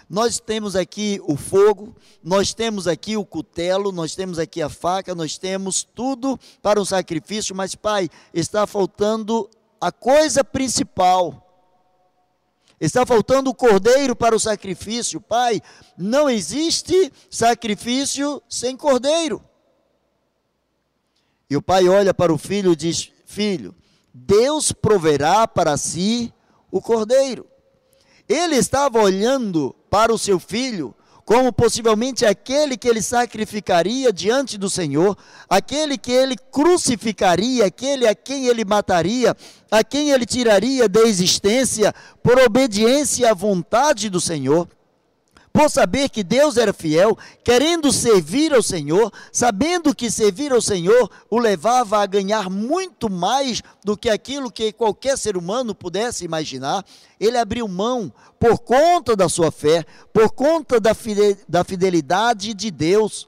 Nós 0.09 0.39
temos 0.39 0.75
aqui 0.75 1.19
o 1.23 1.35
fogo, 1.35 1.95
nós 2.23 2.53
temos 2.53 2.87
aqui 2.87 3.17
o 3.17 3.25
cutelo, 3.25 3.91
nós 3.91 4.15
temos 4.15 4.37
aqui 4.37 4.61
a 4.61 4.69
faca, 4.69 5.15
nós 5.15 5.37
temos 5.37 5.83
tudo 5.83 6.39
para 6.61 6.79
um 6.79 6.85
sacrifício, 6.85 7.55
mas, 7.55 7.75
Pai, 7.75 8.09
está 8.33 8.67
faltando 8.67 9.49
a 9.79 9.91
coisa 9.91 10.43
principal. 10.43 11.39
Está 12.79 13.05
faltando 13.05 13.49
o 13.49 13.55
cordeiro 13.55 14.15
para 14.15 14.35
o 14.35 14.39
sacrifício. 14.39 15.21
Pai, 15.21 15.61
não 15.97 16.29
existe 16.29 17.11
sacrifício 17.29 18.41
sem 18.49 18.75
cordeiro. 18.75 19.41
E 21.49 21.55
o 21.55 21.61
pai 21.61 21.87
olha 21.87 22.13
para 22.13 22.33
o 22.33 22.37
filho 22.37 22.73
e 22.73 22.75
diz: 22.75 23.11
Filho, 23.25 23.75
Deus 24.13 24.71
proverá 24.71 25.47
para 25.47 25.77
si 25.77 26.33
o 26.71 26.81
cordeiro. 26.81 27.47
Ele 28.27 28.55
estava 28.55 28.99
olhando 28.99 29.75
para 29.89 30.13
o 30.13 30.17
seu 30.17 30.39
filho 30.39 30.95
como 31.25 31.53
possivelmente 31.53 32.25
aquele 32.25 32.75
que 32.75 32.87
ele 32.87 33.01
sacrificaria 33.01 34.11
diante 34.11 34.57
do 34.57 34.69
Senhor, 34.69 35.17
aquele 35.49 35.97
que 35.97 36.11
ele 36.11 36.35
crucificaria, 36.51 37.65
aquele 37.65 38.05
a 38.07 38.13
quem 38.13 38.47
ele 38.47 38.65
mataria, 38.65 39.35
a 39.71 39.83
quem 39.83 40.11
ele 40.11 40.25
tiraria 40.25 40.89
da 40.89 41.01
existência 41.01 41.93
por 42.21 42.37
obediência 42.39 43.31
à 43.31 43.33
vontade 43.33 44.09
do 44.09 44.19
Senhor 44.19 44.67
por 45.53 45.69
saber 45.69 46.09
que 46.09 46.23
Deus 46.23 46.57
era 46.57 46.73
fiel, 46.73 47.15
querendo 47.43 47.91
servir 47.91 48.51
ao 48.51 48.63
Senhor, 48.63 49.13
sabendo 49.31 49.93
que 49.93 50.09
servir 50.09 50.51
ao 50.51 50.59
Senhor 50.59 51.09
o 51.29 51.37
levava 51.37 51.99
a 51.99 52.05
ganhar 52.07 52.49
muito 52.49 53.07
mais 53.07 53.61
do 53.85 53.95
que 53.95 54.09
aquilo 54.09 54.51
que 54.51 54.73
qualquer 54.73 55.15
ser 55.15 55.37
humano 55.37 55.75
pudesse 55.75 56.25
imaginar, 56.25 56.83
ele 57.19 57.37
abriu 57.37 57.67
mão 57.67 58.11
por 58.39 58.57
conta 58.57 59.15
da 59.15 59.29
sua 59.29 59.51
fé, 59.51 59.85
por 60.11 60.31
conta 60.31 60.79
da 60.79 61.63
fidelidade 61.63 62.55
de 62.55 62.71
Deus. 62.71 63.27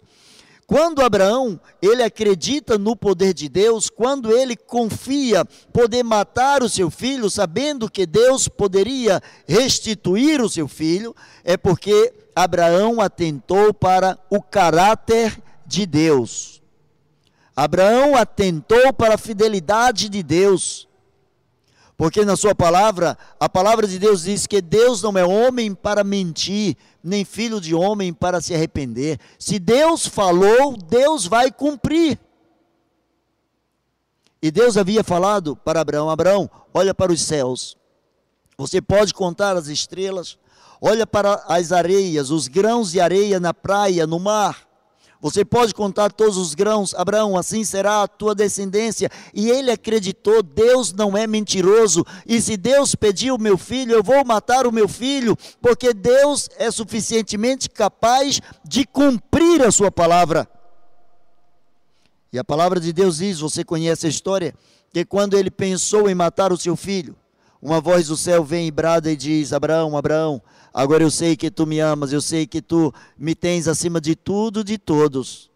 Quando 0.67 1.03
Abraão, 1.03 1.59
ele 1.79 2.01
acredita 2.01 2.77
no 2.77 2.95
poder 2.95 3.33
de 3.33 3.47
Deus, 3.47 3.87
quando 3.87 4.31
ele 4.31 4.55
confia 4.55 5.45
poder 5.71 6.03
matar 6.03 6.63
o 6.63 6.69
seu 6.69 6.89
filho, 6.89 7.29
sabendo 7.29 7.89
que 7.89 8.05
Deus 8.05 8.47
poderia 8.47 9.21
restituir 9.47 10.41
o 10.41 10.49
seu 10.49 10.67
filho, 10.67 11.15
é 11.43 11.55
porque 11.55 12.11
Abraão 12.35 12.99
atentou 12.99 13.73
para 13.73 14.17
o 14.27 14.41
caráter 14.41 15.39
de 15.67 15.85
Deus. 15.85 16.61
Abraão 17.55 18.15
atentou 18.15 18.91
para 18.91 19.13
a 19.13 19.19
fidelidade 19.19 20.09
de 20.09 20.23
Deus. 20.23 20.87
Porque 21.97 22.25
na 22.25 22.35
sua 22.35 22.53
palavra, 22.53 23.17
a 23.39 23.47
palavra 23.47 23.87
de 23.87 23.97
Deus 23.97 24.23
diz 24.23 24.45
que 24.45 24.61
Deus 24.61 25.01
não 25.01 25.17
é 25.17 25.23
homem 25.23 25.73
para 25.73 26.03
mentir, 26.03 26.75
nem 27.05 27.23
filho 27.23 27.61
de 27.61 27.75
homem 27.75 28.11
para 28.11 28.41
se 28.41 28.53
arrepender. 28.53 29.19
Se 29.37 29.59
Deus 29.59 30.07
falou, 30.07 30.75
Deus 30.75 31.27
vai 31.27 31.51
cumprir. 31.51 32.19
E 34.41 34.49
Deus 34.49 34.75
havia 34.75 35.03
falado 35.03 35.55
para 35.55 35.79
Abraão: 35.81 36.09
Abraão, 36.09 36.49
olha 36.73 36.93
para 36.95 37.11
os 37.11 37.21
céus. 37.21 37.77
Você 38.57 38.81
pode 38.81 39.13
contar 39.13 39.55
as 39.55 39.67
estrelas, 39.67 40.37
olha 40.81 41.05
para 41.05 41.43
as 41.47 41.71
areias, 41.71 42.31
os 42.31 42.47
grãos 42.47 42.91
de 42.91 42.99
areia 42.99 43.39
na 43.39 43.53
praia, 43.53 44.07
no 44.07 44.19
mar. 44.19 44.64
Você 45.25 45.43
pode 45.43 45.73
contar 45.73 46.11
todos 46.11 46.37
os 46.37 46.53
grãos, 46.53 46.93
Abraão, 46.93 47.35
assim 47.35 47.63
será 47.63 48.03
a 48.03 48.07
tua 48.07 48.35
descendência. 48.35 49.09
E 49.33 49.49
ele 49.49 49.71
acreditou: 49.71 50.43
Deus 50.43 50.93
não 50.93 51.17
é 51.17 51.25
mentiroso. 51.25 52.05
E 52.27 52.39
se 52.39 52.55
Deus 52.55 52.93
pediu 52.93 53.35
meu 53.39 53.57
filho, 53.57 53.93
eu 53.93 54.03
vou 54.03 54.23
matar 54.23 54.67
o 54.67 54.71
meu 54.71 54.87
filho, 54.87 55.35
porque 55.59 55.95
Deus 55.95 56.47
é 56.59 56.69
suficientemente 56.69 57.67
capaz 57.67 58.39
de 58.63 58.85
cumprir 58.85 59.63
a 59.63 59.71
sua 59.71 59.89
palavra. 59.89 60.47
E 62.31 62.37
a 62.37 62.43
palavra 62.43 62.79
de 62.79 62.93
Deus 62.93 63.17
diz: 63.17 63.39
você 63.39 63.63
conhece 63.63 64.05
a 64.05 64.09
história? 64.09 64.53
Que 64.93 65.03
quando 65.03 65.35
ele 65.35 65.49
pensou 65.49 66.07
em 66.07 66.13
matar 66.13 66.53
o 66.53 66.57
seu 66.57 66.75
filho, 66.75 67.15
uma 67.65 67.81
voz 67.81 68.09
do 68.09 68.15
céu 68.15 68.43
vem 68.43 68.67
e 68.67 68.71
brada 68.71 69.11
e 69.11 69.15
diz: 69.15 69.51
Abraão, 69.51 69.97
Abraão, 69.97 70.39
agora 70.71 71.01
eu 71.01 71.09
sei 71.09 71.35
que 71.35 71.49
tu 71.49 71.65
me 71.65 71.79
amas, 71.79 72.13
eu 72.13 72.21
sei 72.21 72.45
que 72.45 72.61
tu 72.61 72.93
me 73.17 73.33
tens 73.33 73.67
acima 73.67 73.99
de 73.99 74.15
tudo, 74.15 74.63
de 74.63 74.77
todos. 74.77 75.49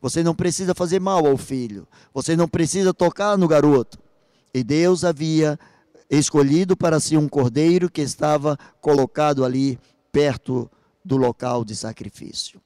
Você 0.00 0.22
não 0.22 0.34
precisa 0.34 0.74
fazer 0.74 0.98
mal 1.00 1.26
ao 1.26 1.36
filho, 1.36 1.86
você 2.14 2.34
não 2.34 2.48
precisa 2.48 2.94
tocar 2.94 3.36
no 3.36 3.46
garoto. 3.46 3.98
E 4.54 4.64
Deus 4.64 5.04
havia 5.04 5.58
escolhido 6.08 6.74
para 6.74 6.98
si 6.98 7.14
um 7.14 7.28
cordeiro 7.28 7.90
que 7.90 8.00
estava 8.00 8.58
colocado 8.80 9.44
ali 9.44 9.78
perto 10.10 10.68
do 11.04 11.18
local 11.18 11.62
de 11.62 11.76
sacrifício. 11.76 12.58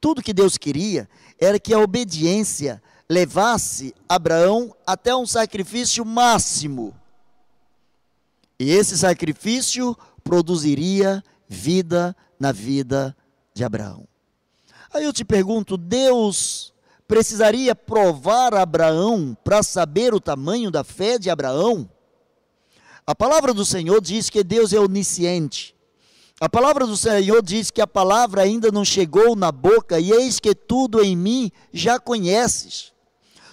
Tudo 0.00 0.22
que 0.22 0.32
Deus 0.32 0.56
queria 0.56 1.08
era 1.40 1.58
que 1.58 1.74
a 1.74 1.80
obediência 1.80 2.80
levasse 3.10 3.92
Abraão 4.08 4.72
até 4.86 5.14
um 5.14 5.26
sacrifício 5.26 6.04
máximo 6.04 6.94
e 8.58 8.70
esse 8.70 8.96
sacrifício 8.96 9.96
produziria 10.24 11.22
vida 11.48 12.16
na 12.38 12.52
vida 12.52 13.16
de 13.54 13.64
Abraão. 13.64 14.06
Aí 14.92 15.04
eu 15.04 15.12
te 15.12 15.24
pergunto: 15.24 15.76
Deus 15.76 16.72
precisaria 17.06 17.74
provar 17.74 18.54
Abraão 18.54 19.36
para 19.44 19.62
saber 19.62 20.14
o 20.14 20.20
tamanho 20.20 20.70
da 20.70 20.82
fé 20.82 21.18
de 21.18 21.30
Abraão? 21.30 21.88
A 23.06 23.14
palavra 23.14 23.54
do 23.54 23.64
Senhor 23.64 24.00
diz 24.00 24.28
que 24.28 24.42
Deus 24.42 24.72
é 24.72 24.80
onisciente. 24.80 25.76
A 26.40 26.48
palavra 26.48 26.86
do 26.86 26.96
Senhor 26.96 27.40
diz 27.42 27.70
que 27.70 27.80
a 27.80 27.86
palavra 27.86 28.42
ainda 28.42 28.70
não 28.70 28.84
chegou 28.84 29.36
na 29.36 29.50
boca, 29.52 29.98
e 29.98 30.10
eis 30.10 30.38
que 30.40 30.54
tudo 30.54 31.02
em 31.02 31.16
mim 31.16 31.50
já 31.72 31.98
conheces. 31.98 32.92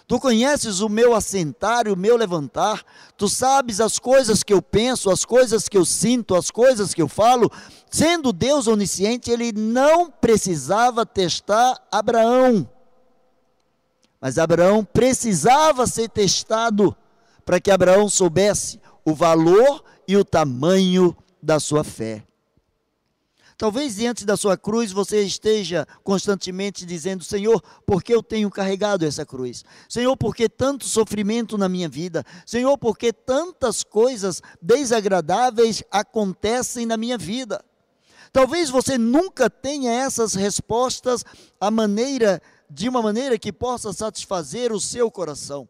Tu 0.07 0.19
conheces 0.19 0.81
o 0.81 0.89
meu 0.89 1.15
assentar 1.15 1.87
e 1.87 1.91
o 1.91 1.97
meu 1.97 2.17
levantar, 2.17 2.83
tu 3.17 3.29
sabes 3.29 3.79
as 3.79 3.97
coisas 3.97 4.43
que 4.43 4.53
eu 4.53 4.61
penso, 4.61 5.09
as 5.09 5.23
coisas 5.23 5.69
que 5.69 5.77
eu 5.77 5.85
sinto, 5.85 6.35
as 6.35 6.51
coisas 6.51 6.93
que 6.93 7.01
eu 7.01 7.07
falo. 7.07 7.49
Sendo 7.89 8.33
Deus 8.33 8.67
onisciente, 8.67 9.31
ele 9.31 9.53
não 9.53 10.09
precisava 10.09 11.05
testar 11.05 11.81
Abraão. 11.91 12.69
Mas 14.19 14.37
Abraão 14.37 14.83
precisava 14.83 15.87
ser 15.87 16.09
testado 16.09 16.95
para 17.45 17.59
que 17.59 17.71
Abraão 17.71 18.09
soubesse 18.09 18.79
o 19.05 19.13
valor 19.13 19.83
e 20.07 20.15
o 20.17 20.25
tamanho 20.25 21.15
da 21.41 21.59
sua 21.59 21.83
fé. 21.83 22.23
Talvez 23.63 23.95
diante 23.95 24.25
da 24.25 24.35
sua 24.35 24.57
cruz 24.57 24.91
você 24.91 25.23
esteja 25.23 25.87
constantemente 26.03 26.85
dizendo: 26.85 27.23
Senhor, 27.23 27.63
por 27.85 28.03
que 28.03 28.13
eu 28.13 28.21
tenho 28.21 28.51
carregado 28.51 29.05
essa 29.05 29.25
cruz? 29.25 29.63
Senhor, 29.87 30.17
por 30.17 30.35
que 30.35 30.49
tanto 30.49 30.85
sofrimento 30.85 31.57
na 31.57 31.69
minha 31.69 31.87
vida? 31.87 32.25
Senhor, 32.45 32.77
por 32.77 32.97
que 32.97 33.13
tantas 33.13 33.81
coisas 33.81 34.41
desagradáveis 34.61 35.81
acontecem 35.89 36.85
na 36.85 36.97
minha 36.97 37.17
vida? 37.17 37.63
Talvez 38.33 38.69
você 38.69 38.97
nunca 38.97 39.49
tenha 39.49 39.93
essas 39.93 40.33
respostas 40.33 41.23
a 41.57 41.71
maneira 41.71 42.41
de 42.69 42.89
uma 42.89 43.01
maneira 43.01 43.39
que 43.39 43.53
possa 43.53 43.93
satisfazer 43.93 44.73
o 44.73 44.79
seu 44.81 45.09
coração. 45.09 45.69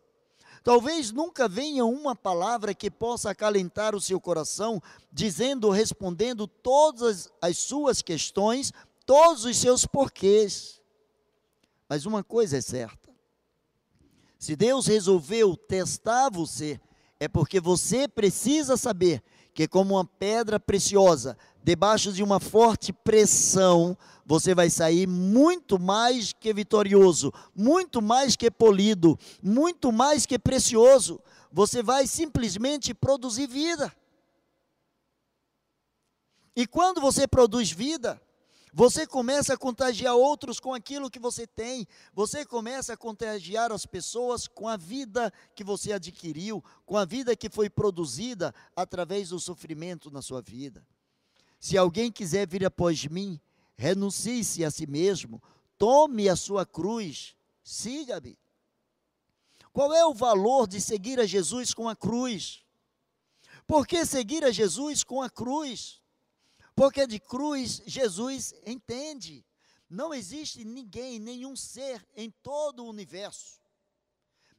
Talvez 0.64 1.12
nunca 1.12 1.50
venha 1.50 1.84
uma 1.86 2.16
palavra 2.16 2.74
que 2.74 2.90
possa 2.90 3.30
acalentar 3.30 3.94
o 3.94 4.00
seu 4.00 4.20
coração, 4.20 4.82
dizendo, 5.12 5.70
respondendo 5.70 6.48
todas 6.48 7.30
as 7.42 7.58
suas 7.58 8.02
questões, 8.02 8.72
todos 9.06 9.44
os 9.44 9.58
seus 9.58 9.86
porquês. 9.86 10.82
Mas 11.90 12.06
uma 12.06 12.24
coisa 12.24 12.58
é 12.58 12.62
certa: 12.62 13.14
se 14.40 14.56
Deus 14.56 14.88
resolveu 14.88 15.58
testar 15.58 16.30
você, 16.32 16.80
é 17.20 17.28
porque 17.28 17.60
você 17.60 18.08
precisa 18.08 18.78
saber 18.78 19.22
que, 19.54 19.68
como 19.68 19.96
uma 19.96 20.06
pedra 20.06 20.60
preciosa, 20.60 21.38
debaixo 21.64 22.12
de 22.12 22.22
uma 22.22 22.40
forte 22.40 22.92
pressão, 22.92 23.98
você 24.26 24.54
vai 24.54 24.70
sair 24.70 25.08
muito 25.08 25.80
mais 25.80 26.34
que 26.34 26.54
vitorioso, 26.54 27.32
muito 27.56 28.02
mais 28.02 28.36
que 28.36 28.52
polido, 28.52 29.18
muito 29.42 29.92
mais 29.92 30.26
que 30.26 30.38
precioso. 30.38 31.22
Você 31.52 31.82
vai 31.82 32.06
simplesmente 32.08 32.94
produzir 32.94 33.48
vida. 33.48 33.94
E 36.56 36.68
quando 36.68 37.02
você 37.02 37.28
produz 37.28 37.72
vida, 37.72 38.22
você 38.74 39.06
começa 39.06 39.54
a 39.54 39.58
contagiar 39.58 40.16
outros 40.16 40.60
com 40.60 40.74
aquilo 40.74 41.10
que 41.10 41.20
você 41.20 41.46
tem. 41.46 41.88
Você 42.14 42.44
começa 42.44 42.94
a 42.94 42.98
contagiar 42.98 43.72
as 43.72 43.86
pessoas 43.86 44.48
com 44.48 44.68
a 44.68 44.76
vida 44.76 45.32
que 45.56 45.64
você 45.64 45.94
adquiriu, 45.94 46.64
com 46.86 46.98
a 46.98 47.06
vida 47.06 47.36
que 47.36 47.50
foi 47.50 47.70
produzida 47.70 48.54
através 48.76 49.30
do 49.30 49.40
sofrimento 49.40 50.10
na 50.10 50.22
sua 50.22 50.42
vida. 50.42 50.86
Se 51.64 51.78
alguém 51.78 52.12
quiser 52.12 52.46
vir 52.46 52.66
após 52.66 53.06
mim, 53.06 53.40
renuncie-se 53.78 54.66
a 54.66 54.70
si 54.70 54.86
mesmo, 54.86 55.42
tome 55.78 56.28
a 56.28 56.36
sua 56.36 56.66
cruz, 56.66 57.38
siga-me. 57.64 58.38
Qual 59.72 59.94
é 59.94 60.06
o 60.06 60.14
valor 60.14 60.68
de 60.68 60.82
seguir 60.82 61.22
a 61.22 61.26
Jesus 61.26 61.74
com 61.74 61.88
a 61.88 61.96
cruz? 61.96 62.66
Por 63.66 63.88
que 63.88 64.06
seguir 64.06 64.44
a 64.44 64.52
Jesus 64.52 65.06
com 65.06 65.22
a 65.22 65.30
cruz? 65.30 66.02
Porque 66.76 67.08
de 67.08 67.18
cruz 67.18 67.82
Jesus 67.86 68.54
entende. 68.66 69.46
Não 69.90 70.14
existe 70.14 70.66
ninguém, 70.66 71.18
nenhum 71.18 71.56
ser 71.56 72.06
em 72.14 72.30
todo 72.44 72.84
o 72.84 72.90
universo. 72.90 73.62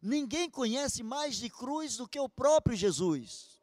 Ninguém 0.00 0.48
conhece 0.48 1.02
mais 1.02 1.36
de 1.36 1.50
cruz 1.50 1.98
do 1.98 2.08
que 2.08 2.18
o 2.18 2.30
próprio 2.30 2.74
Jesus. 2.74 3.53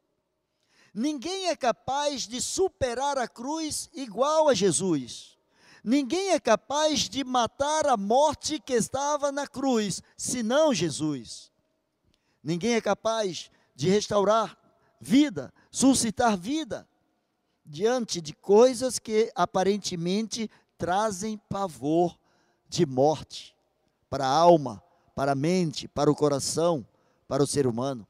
Ninguém 0.94 1.48
é 1.48 1.56
capaz 1.56 2.26
de 2.28 2.40
superar 2.40 3.16
a 3.16 3.26
cruz 3.26 3.88
igual 3.94 4.48
a 4.48 4.54
Jesus. 4.54 5.38
Ninguém 5.82 6.30
é 6.30 6.38
capaz 6.38 7.08
de 7.08 7.24
matar 7.24 7.86
a 7.86 7.96
morte 7.96 8.60
que 8.60 8.74
estava 8.74 9.32
na 9.32 9.46
cruz, 9.46 10.02
senão 10.16 10.72
Jesus. 10.72 11.50
Ninguém 12.42 12.74
é 12.74 12.80
capaz 12.80 13.50
de 13.74 13.88
restaurar 13.88 14.56
vida, 15.00 15.52
suscitar 15.70 16.36
vida, 16.36 16.88
diante 17.64 18.20
de 18.20 18.32
coisas 18.32 18.98
que 18.98 19.32
aparentemente 19.34 20.48
trazem 20.78 21.38
pavor 21.48 22.16
de 22.68 22.86
morte 22.86 23.56
para 24.08 24.26
a 24.26 24.30
alma, 24.30 24.82
para 25.14 25.32
a 25.32 25.34
mente, 25.34 25.88
para 25.88 26.10
o 26.10 26.14
coração, 26.14 26.86
para 27.26 27.42
o 27.42 27.46
ser 27.46 27.66
humano. 27.66 28.06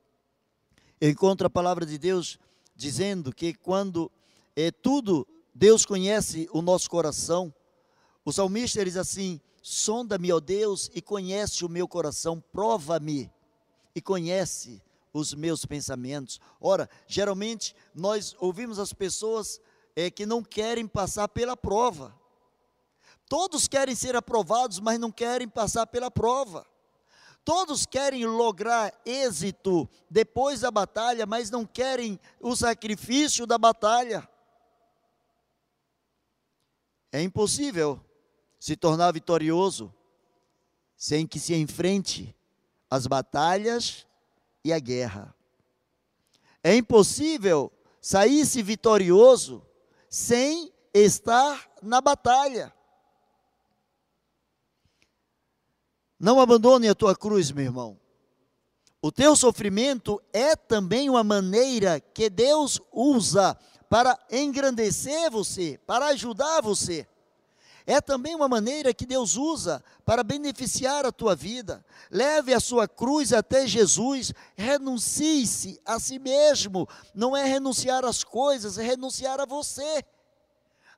Eu 1.00 1.08
encontro 1.10 1.46
a 1.46 1.50
palavra 1.50 1.86
de 1.86 1.98
Deus 1.98 2.38
dizendo 2.82 3.32
que 3.32 3.54
quando 3.54 4.10
é 4.56 4.70
tudo, 4.70 5.26
Deus 5.54 5.86
conhece 5.86 6.48
o 6.52 6.60
nosso 6.60 6.90
coração. 6.90 7.54
O 8.24 8.32
salmista 8.32 8.84
diz 8.84 8.96
assim: 8.96 9.40
sonda-me, 9.62 10.32
ó 10.32 10.40
Deus, 10.40 10.90
e 10.92 11.00
conhece 11.00 11.64
o 11.64 11.68
meu 11.68 11.86
coração, 11.86 12.42
prova-me 12.52 13.32
e 13.94 14.02
conhece 14.02 14.82
os 15.12 15.32
meus 15.32 15.64
pensamentos. 15.64 16.40
Ora, 16.60 16.90
geralmente 17.06 17.74
nós 17.94 18.34
ouvimos 18.40 18.78
as 18.78 18.92
pessoas 18.92 19.60
é, 19.94 20.10
que 20.10 20.26
não 20.26 20.42
querem 20.42 20.86
passar 20.86 21.28
pela 21.28 21.56
prova. 21.56 22.18
Todos 23.28 23.68
querem 23.68 23.94
ser 23.94 24.16
aprovados, 24.16 24.80
mas 24.80 24.98
não 24.98 25.12
querem 25.12 25.48
passar 25.48 25.86
pela 25.86 26.10
prova. 26.10 26.66
Todos 27.44 27.84
querem 27.84 28.24
lograr 28.24 28.92
êxito 29.04 29.88
depois 30.08 30.60
da 30.60 30.70
batalha, 30.70 31.26
mas 31.26 31.50
não 31.50 31.66
querem 31.66 32.18
o 32.40 32.54
sacrifício 32.54 33.46
da 33.46 33.58
batalha. 33.58 34.28
É 37.10 37.20
impossível 37.20 38.00
se 38.58 38.76
tornar 38.76 39.12
vitorioso 39.12 39.92
sem 40.96 41.26
que 41.26 41.40
se 41.40 41.54
enfrente 41.54 42.34
as 42.88 43.06
batalhas 43.08 44.06
e 44.64 44.72
a 44.72 44.78
guerra. 44.78 45.34
É 46.62 46.76
impossível 46.76 47.72
sair-se 48.00 48.62
vitorioso 48.62 49.66
sem 50.08 50.72
estar 50.94 51.68
na 51.82 52.00
batalha. 52.00 52.72
Não 56.22 56.40
abandone 56.40 56.88
a 56.88 56.94
tua 56.94 57.14
cruz, 57.14 57.50
meu 57.50 57.66
irmão. 57.66 58.00
O 59.02 59.12
teu 59.12 59.36
sofrimento 59.36 60.22
é 60.32 60.56
também 60.56 61.10
uma 61.10 61.22
maneira 61.22 62.00
que 62.00 62.30
Deus 62.30 62.80
usa 62.90 63.58
para 63.90 64.18
engrandecer 64.30 65.30
você, 65.30 65.78
para 65.86 66.06
ajudar 66.06 66.62
você 66.62 67.06
é 67.86 68.00
também 68.00 68.34
uma 68.34 68.48
maneira 68.48 68.94
que 68.94 69.06
Deus 69.06 69.36
usa 69.36 69.82
para 70.04 70.22
beneficiar 70.22 71.04
a 71.04 71.12
tua 71.12 71.34
vida. 71.34 71.84
Leve 72.10 72.54
a 72.54 72.60
sua 72.60 72.86
cruz 72.86 73.32
até 73.32 73.66
Jesus, 73.66 74.32
renuncie-se 74.56 75.80
a 75.84 75.98
si 75.98 76.18
mesmo. 76.18 76.88
Não 77.14 77.36
é 77.36 77.44
renunciar 77.44 78.04
às 78.04 78.22
coisas, 78.22 78.78
é 78.78 78.82
renunciar 78.82 79.40
a 79.40 79.46
você. 79.46 80.04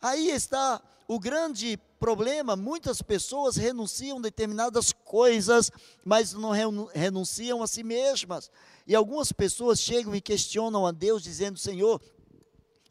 Aí 0.01 0.31
está 0.31 0.81
o 1.09 1.19
grande 1.19 1.79
problema: 2.05 2.55
muitas 2.55 3.01
pessoas 3.01 3.57
renunciam 3.57 4.21
determinadas 4.21 4.93
coisas, 4.93 5.73
mas 6.05 6.35
não 6.35 6.51
renunciam 6.93 7.63
a 7.63 7.67
si 7.67 7.83
mesmas. 7.83 8.51
E 8.87 8.95
algumas 8.95 9.33
pessoas 9.33 9.81
chegam 9.81 10.15
e 10.15 10.21
questionam 10.21 10.87
a 10.87 10.93
Deus, 10.93 11.23
dizendo: 11.23 11.59
Senhor, 11.59 11.99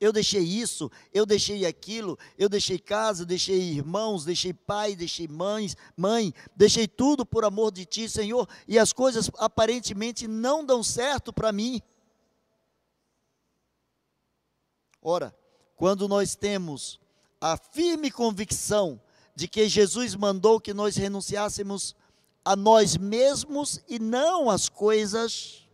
eu 0.01 0.11
deixei 0.11 0.41
isso, 0.41 0.89
eu 1.13 1.27
deixei 1.27 1.63
aquilo, 1.63 2.17
eu 2.39 2.49
deixei 2.49 2.79
casa, 2.79 3.23
deixei 3.23 3.61
irmãos, 3.61 4.25
deixei 4.25 4.51
pai, 4.51 4.95
deixei 4.95 5.27
mães, 5.27 5.77
mãe, 5.95 6.33
deixei 6.55 6.87
tudo 6.87 7.23
por 7.23 7.45
amor 7.45 7.71
de 7.71 7.85
ti, 7.85 8.09
Senhor, 8.09 8.49
e 8.67 8.79
as 8.79 8.91
coisas 8.91 9.29
aparentemente 9.37 10.27
não 10.27 10.65
dão 10.65 10.81
certo 10.81 11.31
para 11.31 11.51
mim. 11.51 11.79
Ora, 14.99 15.35
quando 15.75 16.07
nós 16.07 16.35
temos 16.35 17.02
a 17.43 17.57
firme 17.57 18.09
convicção 18.09 18.97
de 19.35 19.49
que 19.49 19.67
Jesus 19.67 20.15
mandou 20.15 20.61
que 20.61 20.73
nós 20.73 20.95
renunciássemos 20.95 21.93
a 22.45 22.55
nós 22.55 22.95
mesmos 22.95 23.81
e 23.85 23.99
não 23.99 24.49
às 24.49 24.69
coisas. 24.69 25.67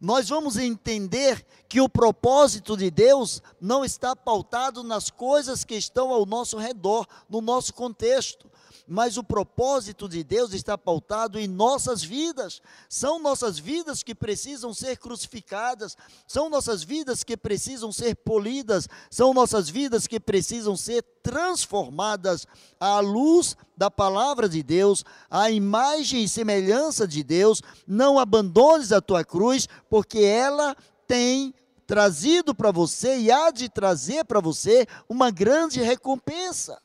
Nós 0.00 0.28
vamos 0.28 0.56
entender 0.56 1.46
que 1.68 1.80
o 1.80 1.88
propósito 1.88 2.76
de 2.76 2.90
Deus 2.90 3.40
não 3.60 3.84
está 3.84 4.16
pautado 4.16 4.82
nas 4.82 5.08
coisas 5.08 5.62
que 5.62 5.76
estão 5.76 6.10
ao 6.10 6.26
nosso 6.26 6.58
redor, 6.58 7.06
no 7.30 7.40
nosso 7.40 7.72
contexto 7.72 8.50
mas 8.92 9.16
o 9.16 9.24
propósito 9.24 10.06
de 10.06 10.22
Deus 10.22 10.52
está 10.52 10.76
pautado 10.76 11.38
em 11.40 11.48
nossas 11.48 12.04
vidas. 12.04 12.60
São 12.90 13.18
nossas 13.18 13.58
vidas 13.58 14.02
que 14.02 14.14
precisam 14.14 14.74
ser 14.74 14.98
crucificadas, 14.98 15.96
são 16.26 16.50
nossas 16.50 16.82
vidas 16.82 17.24
que 17.24 17.34
precisam 17.34 17.90
ser 17.90 18.14
polidas, 18.16 18.86
são 19.10 19.32
nossas 19.32 19.70
vidas 19.70 20.06
que 20.06 20.20
precisam 20.20 20.76
ser 20.76 21.02
transformadas 21.22 22.46
à 22.78 23.00
luz 23.00 23.56
da 23.74 23.90
palavra 23.90 24.46
de 24.46 24.62
Deus, 24.62 25.06
à 25.30 25.50
imagem 25.50 26.24
e 26.24 26.28
semelhança 26.28 27.08
de 27.08 27.22
Deus. 27.22 27.62
Não 27.86 28.18
abandones 28.18 28.92
a 28.92 29.00
tua 29.00 29.24
cruz, 29.24 29.66
porque 29.88 30.18
ela 30.18 30.76
tem 31.06 31.54
trazido 31.86 32.54
para 32.54 32.70
você 32.70 33.16
e 33.18 33.32
há 33.32 33.50
de 33.50 33.70
trazer 33.70 34.26
para 34.26 34.40
você 34.40 34.86
uma 35.08 35.30
grande 35.30 35.80
recompensa. 35.80 36.81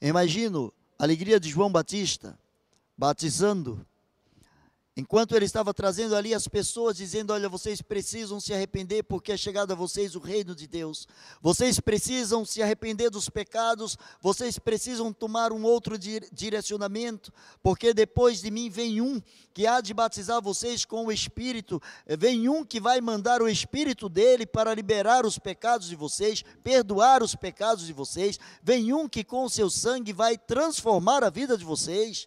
Imagino 0.00 0.72
a 0.98 1.04
alegria 1.04 1.40
de 1.40 1.48
João 1.48 1.70
Batista 1.70 2.38
batizando 2.96 3.84
Enquanto 4.98 5.36
ele 5.36 5.44
estava 5.44 5.72
trazendo 5.72 6.16
ali 6.16 6.34
as 6.34 6.48
pessoas, 6.48 6.96
dizendo: 6.96 7.32
Olha, 7.32 7.48
vocês 7.48 7.80
precisam 7.80 8.40
se 8.40 8.52
arrepender, 8.52 9.04
porque 9.04 9.30
é 9.30 9.36
chegado 9.36 9.70
a 9.70 9.76
vocês 9.76 10.16
o 10.16 10.18
reino 10.18 10.56
de 10.56 10.66
Deus. 10.66 11.06
Vocês 11.40 11.78
precisam 11.78 12.44
se 12.44 12.60
arrepender 12.60 13.08
dos 13.08 13.28
pecados, 13.28 13.96
vocês 14.20 14.58
precisam 14.58 15.12
tomar 15.12 15.52
um 15.52 15.62
outro 15.62 15.96
direcionamento, 15.96 17.32
porque 17.62 17.94
depois 17.94 18.40
de 18.40 18.50
mim 18.50 18.68
vem 18.68 19.00
um 19.00 19.22
que 19.54 19.68
há 19.68 19.80
de 19.80 19.94
batizar 19.94 20.42
vocês 20.42 20.84
com 20.84 21.06
o 21.06 21.12
Espírito, 21.12 21.80
vem 22.18 22.48
um 22.48 22.64
que 22.64 22.80
vai 22.80 23.00
mandar 23.00 23.40
o 23.40 23.48
Espírito 23.48 24.08
dele 24.08 24.46
para 24.46 24.74
liberar 24.74 25.24
os 25.24 25.38
pecados 25.38 25.86
de 25.86 25.94
vocês, 25.94 26.42
perdoar 26.64 27.22
os 27.22 27.36
pecados 27.36 27.86
de 27.86 27.92
vocês, 27.92 28.36
vem 28.60 28.92
um 28.92 29.08
que 29.08 29.22
com 29.22 29.44
o 29.44 29.50
seu 29.50 29.70
sangue 29.70 30.12
vai 30.12 30.36
transformar 30.36 31.22
a 31.22 31.30
vida 31.30 31.56
de 31.56 31.64
vocês. 31.64 32.26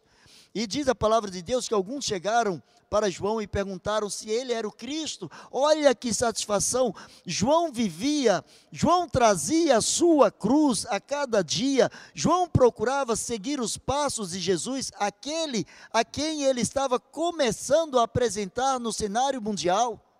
E 0.53 0.67
diz 0.67 0.87
a 0.87 0.95
palavra 0.95 1.31
de 1.31 1.41
Deus 1.41 1.67
que 1.67 1.73
alguns 1.73 2.03
chegaram 2.03 2.61
para 2.89 3.09
João 3.09 3.41
e 3.41 3.47
perguntaram 3.47 4.09
se 4.09 4.29
ele 4.29 4.51
era 4.51 4.67
o 4.67 4.71
Cristo. 4.71 5.31
Olha 5.49 5.95
que 5.95 6.13
satisfação! 6.13 6.93
João 7.25 7.71
vivia, 7.71 8.43
João 8.69 9.07
trazia 9.07 9.77
a 9.77 9.81
sua 9.81 10.29
cruz 10.29 10.85
a 10.89 10.99
cada 10.99 11.41
dia. 11.41 11.89
João 12.13 12.49
procurava 12.49 13.15
seguir 13.15 13.61
os 13.61 13.77
passos 13.77 14.31
de 14.31 14.39
Jesus, 14.39 14.91
aquele 14.99 15.65
a 15.93 16.03
quem 16.03 16.43
ele 16.43 16.59
estava 16.59 16.99
começando 16.99 17.97
a 17.97 18.03
apresentar 18.03 18.77
no 18.77 18.91
cenário 18.91 19.41
mundial. 19.41 20.10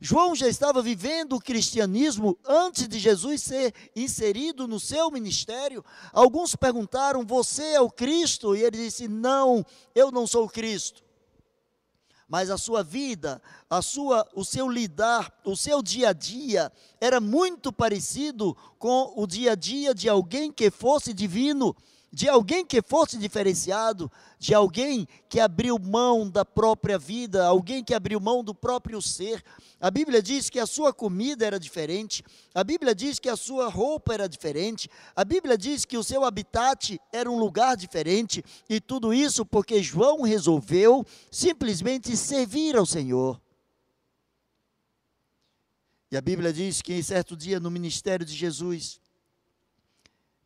João 0.00 0.34
já 0.34 0.48
estava 0.48 0.80
vivendo 0.80 1.36
o 1.36 1.40
cristianismo 1.40 2.38
antes 2.46 2.88
de 2.88 2.98
Jesus 2.98 3.42
ser 3.42 3.74
inserido 3.94 4.66
no 4.66 4.80
seu 4.80 5.10
ministério. 5.10 5.84
Alguns 6.10 6.56
perguntaram: 6.56 7.26
Você 7.26 7.62
é 7.74 7.80
o 7.82 7.90
Cristo? 7.90 8.56
E 8.56 8.62
ele 8.62 8.78
disse: 8.78 9.06
Não, 9.06 9.64
eu 9.94 10.10
não 10.10 10.26
sou 10.26 10.46
o 10.46 10.48
Cristo. 10.48 11.02
Mas 12.26 12.48
a 12.48 12.56
sua 12.56 12.82
vida, 12.82 13.42
a 13.68 13.82
sua, 13.82 14.26
o 14.34 14.44
seu 14.44 14.70
lidar, 14.70 15.30
o 15.44 15.56
seu 15.56 15.82
dia 15.82 16.10
a 16.10 16.12
dia 16.12 16.72
era 17.00 17.20
muito 17.20 17.72
parecido 17.72 18.56
com 18.78 19.12
o 19.16 19.26
dia 19.26 19.52
a 19.52 19.54
dia 19.54 19.92
de 19.92 20.08
alguém 20.08 20.50
que 20.50 20.70
fosse 20.70 21.12
divino 21.12 21.76
de 22.12 22.28
alguém 22.28 22.66
que 22.66 22.82
fosse 22.82 23.16
diferenciado, 23.16 24.10
de 24.38 24.52
alguém 24.52 25.06
que 25.28 25.38
abriu 25.38 25.78
mão 25.78 26.28
da 26.28 26.44
própria 26.44 26.98
vida, 26.98 27.44
alguém 27.46 27.84
que 27.84 27.94
abriu 27.94 28.18
mão 28.18 28.42
do 28.42 28.52
próprio 28.52 29.00
ser. 29.00 29.44
A 29.80 29.90
Bíblia 29.90 30.20
diz 30.20 30.50
que 30.50 30.58
a 30.58 30.66
sua 30.66 30.92
comida 30.92 31.46
era 31.46 31.58
diferente, 31.58 32.24
a 32.52 32.64
Bíblia 32.64 32.94
diz 32.94 33.20
que 33.20 33.28
a 33.28 33.36
sua 33.36 33.68
roupa 33.68 34.12
era 34.12 34.28
diferente, 34.28 34.90
a 35.14 35.24
Bíblia 35.24 35.56
diz 35.56 35.84
que 35.84 35.96
o 35.96 36.02
seu 36.02 36.24
habitat 36.24 37.00
era 37.12 37.30
um 37.30 37.38
lugar 37.38 37.76
diferente, 37.76 38.44
e 38.68 38.80
tudo 38.80 39.14
isso 39.14 39.46
porque 39.46 39.82
João 39.82 40.22
resolveu 40.22 41.06
simplesmente 41.30 42.16
servir 42.16 42.76
ao 42.76 42.84
Senhor. 42.84 43.40
E 46.10 46.16
a 46.16 46.20
Bíblia 46.20 46.52
diz 46.52 46.82
que 46.82 46.92
em 46.92 47.02
certo 47.02 47.36
dia 47.36 47.60
no 47.60 47.70
ministério 47.70 48.26
de 48.26 48.34
Jesus, 48.34 49.00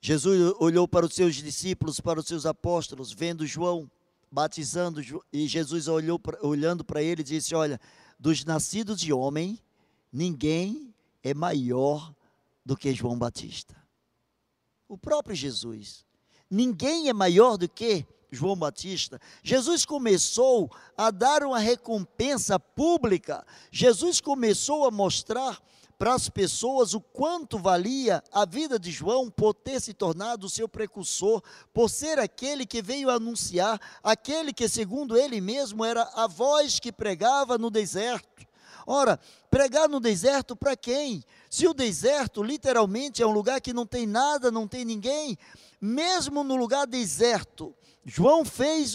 Jesus 0.06 0.54
olhou 0.58 0.86
para 0.86 1.06
os 1.06 1.14
seus 1.14 1.34
discípulos, 1.34 1.98
para 1.98 2.20
os 2.20 2.26
seus 2.26 2.44
apóstolos, 2.44 3.10
vendo 3.10 3.46
João 3.46 3.90
batizando, 4.30 5.00
e 5.32 5.48
Jesus 5.48 5.88
olhou 5.88 6.20
olhando 6.42 6.84
para 6.84 7.02
ele 7.02 7.22
disse: 7.22 7.54
Olha, 7.54 7.80
dos 8.20 8.44
nascidos 8.44 9.00
de 9.00 9.14
homem, 9.14 9.58
ninguém 10.12 10.94
é 11.22 11.32
maior 11.32 12.14
do 12.66 12.76
que 12.76 12.92
João 12.92 13.18
Batista. 13.18 13.74
O 14.86 14.98
próprio 14.98 15.34
Jesus. 15.34 16.04
Ninguém 16.50 17.08
é 17.08 17.14
maior 17.14 17.56
do 17.56 17.66
que 17.66 18.06
João 18.30 18.56
Batista. 18.56 19.18
Jesus 19.42 19.86
começou 19.86 20.70
a 20.98 21.10
dar 21.10 21.42
uma 21.42 21.58
recompensa 21.58 22.60
pública. 22.60 23.42
Jesus 23.70 24.20
começou 24.20 24.84
a 24.84 24.90
mostrar 24.90 25.62
para 26.04 26.12
as 26.12 26.28
pessoas 26.28 26.92
o 26.92 27.00
quanto 27.00 27.58
valia 27.58 28.22
a 28.30 28.44
vida 28.44 28.78
de 28.78 28.90
João 28.90 29.30
por 29.30 29.54
ter 29.54 29.80
se 29.80 29.94
tornado 29.94 30.50
seu 30.50 30.68
precursor, 30.68 31.42
por 31.72 31.88
ser 31.88 32.18
aquele 32.18 32.66
que 32.66 32.82
veio 32.82 33.08
anunciar, 33.08 33.80
aquele 34.02 34.52
que, 34.52 34.68
segundo 34.68 35.16
ele 35.16 35.40
mesmo, 35.40 35.82
era 35.82 36.02
a 36.14 36.26
voz 36.26 36.78
que 36.78 36.92
pregava 36.92 37.56
no 37.56 37.70
deserto. 37.70 38.46
Ora, 38.86 39.18
pregar 39.50 39.88
no 39.88 39.98
deserto 39.98 40.54
para 40.54 40.76
quem? 40.76 41.24
Se 41.48 41.66
o 41.66 41.72
deserto 41.72 42.42
literalmente 42.42 43.22
é 43.22 43.26
um 43.26 43.32
lugar 43.32 43.58
que 43.62 43.72
não 43.72 43.86
tem 43.86 44.06
nada, 44.06 44.50
não 44.50 44.68
tem 44.68 44.84
ninguém, 44.84 45.38
mesmo 45.80 46.44
no 46.44 46.54
lugar 46.54 46.86
deserto, 46.86 47.74
João 48.04 48.44
fez 48.44 48.94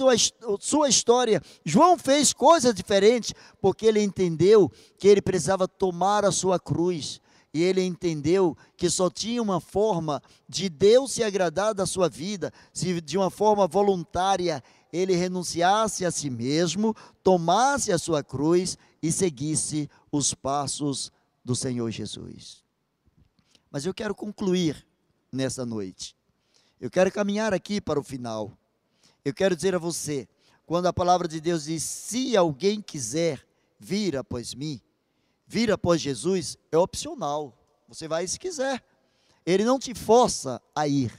sua 0.59 0.87
história, 0.87 1.41
João 1.65 1.97
fez 1.97 2.31
coisas 2.31 2.73
diferentes, 2.73 3.33
porque 3.59 3.85
ele 3.85 4.01
entendeu 4.01 4.71
que 4.97 5.07
ele 5.07 5.21
precisava 5.21 5.67
tomar 5.67 6.23
a 6.25 6.31
sua 6.31 6.59
cruz. 6.59 7.19
E 7.51 7.63
ele 7.63 7.83
entendeu 7.83 8.55
que 8.77 8.89
só 8.91 9.09
tinha 9.09 9.41
uma 9.41 9.59
forma 9.59 10.21
de 10.47 10.69
Deus 10.69 11.13
se 11.13 11.23
agradar 11.23 11.73
da 11.73 11.87
sua 11.87 12.07
vida, 12.07 12.53
se 12.71 13.01
de 13.01 13.17
uma 13.17 13.31
forma 13.31 13.67
voluntária 13.67 14.63
ele 14.93 15.15
renunciasse 15.15 16.05
a 16.05 16.11
si 16.11 16.29
mesmo, 16.29 16.95
tomasse 17.23 17.91
a 17.91 17.97
sua 17.97 18.23
cruz 18.23 18.77
e 19.01 19.11
seguisse 19.11 19.89
os 20.11 20.33
passos 20.35 21.11
do 21.43 21.55
Senhor 21.55 21.89
Jesus. 21.89 22.63
Mas 23.71 23.83
eu 23.83 23.95
quero 23.95 24.13
concluir 24.13 24.85
nessa 25.31 25.65
noite. 25.65 26.15
Eu 26.79 26.89
quero 26.89 27.11
caminhar 27.11 27.51
aqui 27.51 27.81
para 27.81 27.99
o 27.99 28.03
final. 28.03 28.55
Eu 29.23 29.33
quero 29.33 29.55
dizer 29.55 29.75
a 29.75 29.79
você, 29.79 30.27
quando 30.65 30.87
a 30.87 30.93
palavra 30.93 31.27
de 31.27 31.41
Deus 31.41 31.65
diz: 31.65 31.83
se 31.83 32.37
alguém 32.37 32.81
quiser 32.81 33.45
vir 33.79 34.15
após 34.15 34.53
mim, 34.53 34.81
vir 35.47 35.71
após 35.71 35.99
Jesus, 35.99 36.57
é 36.71 36.77
opcional. 36.77 37.57
Você 37.87 38.07
vai 38.07 38.27
se 38.27 38.39
quiser. 38.39 38.83
Ele 39.45 39.63
não 39.63 39.79
te 39.79 39.93
força 39.95 40.61
a 40.75 40.87
ir. 40.87 41.11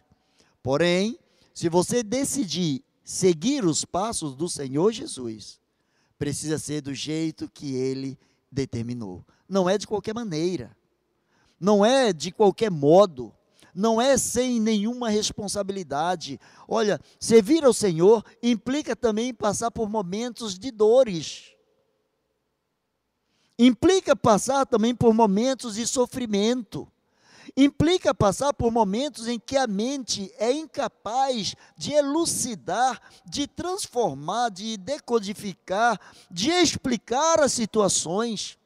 Porém, 0.63 1.19
se 1.53 1.69
você 1.69 2.03
decidir 2.03 2.85
seguir 3.03 3.65
os 3.65 3.85
passos 3.85 4.37
do 4.37 4.49
Senhor 4.49 4.93
Jesus, 4.93 5.59
precisa 6.17 6.59
ser 6.59 6.81
do 6.81 6.95
jeito 6.95 7.51
que 7.51 7.75
ele 7.75 8.17
determinou. 8.53 9.25
Não 9.49 9.69
é 9.69 9.77
de 9.77 9.87
qualquer 9.87 10.15
maneira. 10.15 10.77
Não 11.59 11.85
é 11.85 12.13
de 12.13 12.31
qualquer 12.31 12.71
modo 12.71 13.35
não 13.75 14.01
é 14.01 14.17
sem 14.17 14.61
nenhuma 14.61 15.09
responsabilidade. 15.09 16.41
Olha, 16.67 17.01
servir 17.19 17.65
ao 17.65 17.73
Senhor 17.73 18.25
implica 18.43 18.97
também 18.97 19.33
passar 19.33 19.71
por 19.71 19.89
momentos 19.89 20.59
de 20.59 20.71
dores. 20.71 21.53
Implica 23.59 24.17
passar 24.17 24.65
também 24.65 24.95
por 24.95 25.13
momentos 25.13 25.75
de 25.75 25.87
sofrimento. 25.87 26.91
Implica 27.57 28.15
passar 28.15 28.55
por 28.55 28.71
momentos 28.71 29.27
em 29.27 29.39
que 29.39 29.57
a 29.57 29.67
mente 29.67 30.33
é 30.39 30.53
incapaz 30.53 31.55
de 31.77 31.93
elucidar, 31.93 33.01
de 33.27 33.47
transformar, 33.47 34.51
de 34.51 34.77
decodificar, 34.77 36.01
de 36.31 36.51
explicar 36.51 37.41
as 37.41 37.53
situações. 37.53 38.57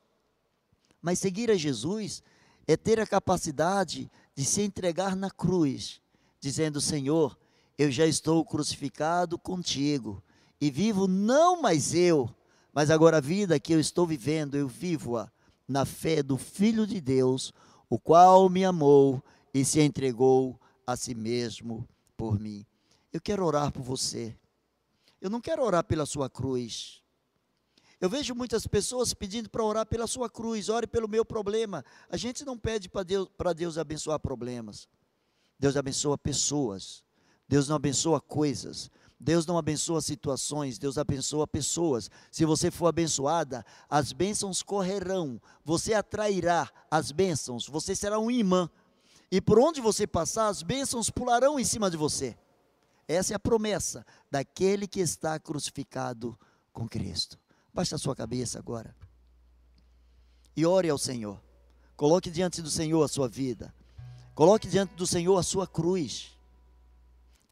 Mas 1.00 1.18
seguir 1.18 1.50
a 1.50 1.56
Jesus 1.56 2.22
é 2.66 2.76
ter 2.76 3.00
a 3.00 3.06
capacidade 3.06 4.00
de 4.00 4.10
se 4.42 4.62
entregar 4.62 5.14
na 5.14 5.30
cruz, 5.30 6.00
dizendo: 6.40 6.80
Senhor, 6.80 7.38
eu 7.76 7.90
já 7.90 8.06
estou 8.06 8.42
crucificado 8.44 9.38
contigo 9.38 10.22
e 10.58 10.70
vivo 10.70 11.06
não 11.06 11.60
mais 11.60 11.94
eu, 11.94 12.34
mas 12.72 12.90
agora 12.90 13.18
a 13.18 13.20
vida 13.20 13.60
que 13.60 13.74
eu 13.74 13.78
estou 13.78 14.06
vivendo, 14.06 14.56
eu 14.56 14.66
vivo-a 14.66 15.30
na 15.68 15.84
fé 15.84 16.22
do 16.22 16.38
Filho 16.38 16.86
de 16.86 17.00
Deus, 17.00 17.52
o 17.88 17.98
qual 17.98 18.48
me 18.48 18.64
amou 18.64 19.22
e 19.52 19.64
se 19.64 19.80
entregou 19.80 20.58
a 20.86 20.96
si 20.96 21.14
mesmo 21.14 21.86
por 22.16 22.40
mim. 22.40 22.64
Eu 23.12 23.20
quero 23.20 23.44
orar 23.44 23.70
por 23.70 23.82
você. 23.82 24.34
Eu 25.20 25.30
não 25.30 25.40
quero 25.40 25.62
orar 25.62 25.84
pela 25.84 26.06
sua 26.06 26.28
cruz. 26.28 27.03
Eu 28.04 28.10
vejo 28.10 28.34
muitas 28.34 28.66
pessoas 28.66 29.14
pedindo 29.14 29.48
para 29.48 29.64
orar 29.64 29.86
pela 29.86 30.06
sua 30.06 30.28
cruz, 30.28 30.68
ore 30.68 30.86
pelo 30.86 31.08
meu 31.08 31.24
problema. 31.24 31.82
A 32.10 32.18
gente 32.18 32.44
não 32.44 32.58
pede 32.58 32.86
para 32.86 33.02
Deus, 33.02 33.30
Deus 33.56 33.78
abençoar 33.78 34.20
problemas. 34.20 34.86
Deus 35.58 35.74
abençoa 35.74 36.18
pessoas. 36.18 37.02
Deus 37.48 37.66
não 37.66 37.76
abençoa 37.76 38.20
coisas. 38.20 38.90
Deus 39.18 39.46
não 39.46 39.56
abençoa 39.56 40.02
situações, 40.02 40.76
Deus 40.78 40.98
abençoa 40.98 41.46
pessoas. 41.46 42.10
Se 42.30 42.44
você 42.44 42.70
for 42.70 42.88
abençoada, 42.88 43.64
as 43.88 44.12
bênçãos 44.12 44.62
correrão, 44.62 45.40
você 45.64 45.94
atrairá 45.94 46.70
as 46.90 47.10
bênçãos, 47.10 47.66
você 47.66 47.96
será 47.96 48.18
um 48.18 48.30
imã. 48.30 48.68
E 49.30 49.40
por 49.40 49.58
onde 49.58 49.80
você 49.80 50.06
passar, 50.06 50.48
as 50.48 50.62
bênçãos 50.62 51.08
pularão 51.08 51.58
em 51.58 51.64
cima 51.64 51.90
de 51.90 51.96
você. 51.96 52.36
Essa 53.08 53.32
é 53.32 53.36
a 53.36 53.40
promessa 53.40 54.04
daquele 54.30 54.86
que 54.86 55.00
está 55.00 55.40
crucificado 55.40 56.38
com 56.70 56.86
Cristo. 56.86 57.42
Baixe 57.74 57.92
a 57.92 57.98
sua 57.98 58.14
cabeça 58.14 58.58
agora. 58.60 58.94
E 60.56 60.64
ore 60.64 60.88
ao 60.88 60.96
Senhor. 60.96 61.42
Coloque 61.96 62.30
diante 62.30 62.62
do 62.62 62.70
Senhor 62.70 63.02
a 63.02 63.08
sua 63.08 63.28
vida. 63.28 63.74
Coloque 64.32 64.68
diante 64.68 64.94
do 64.94 65.04
Senhor 65.04 65.36
a 65.36 65.42
sua 65.42 65.66
cruz. 65.66 66.30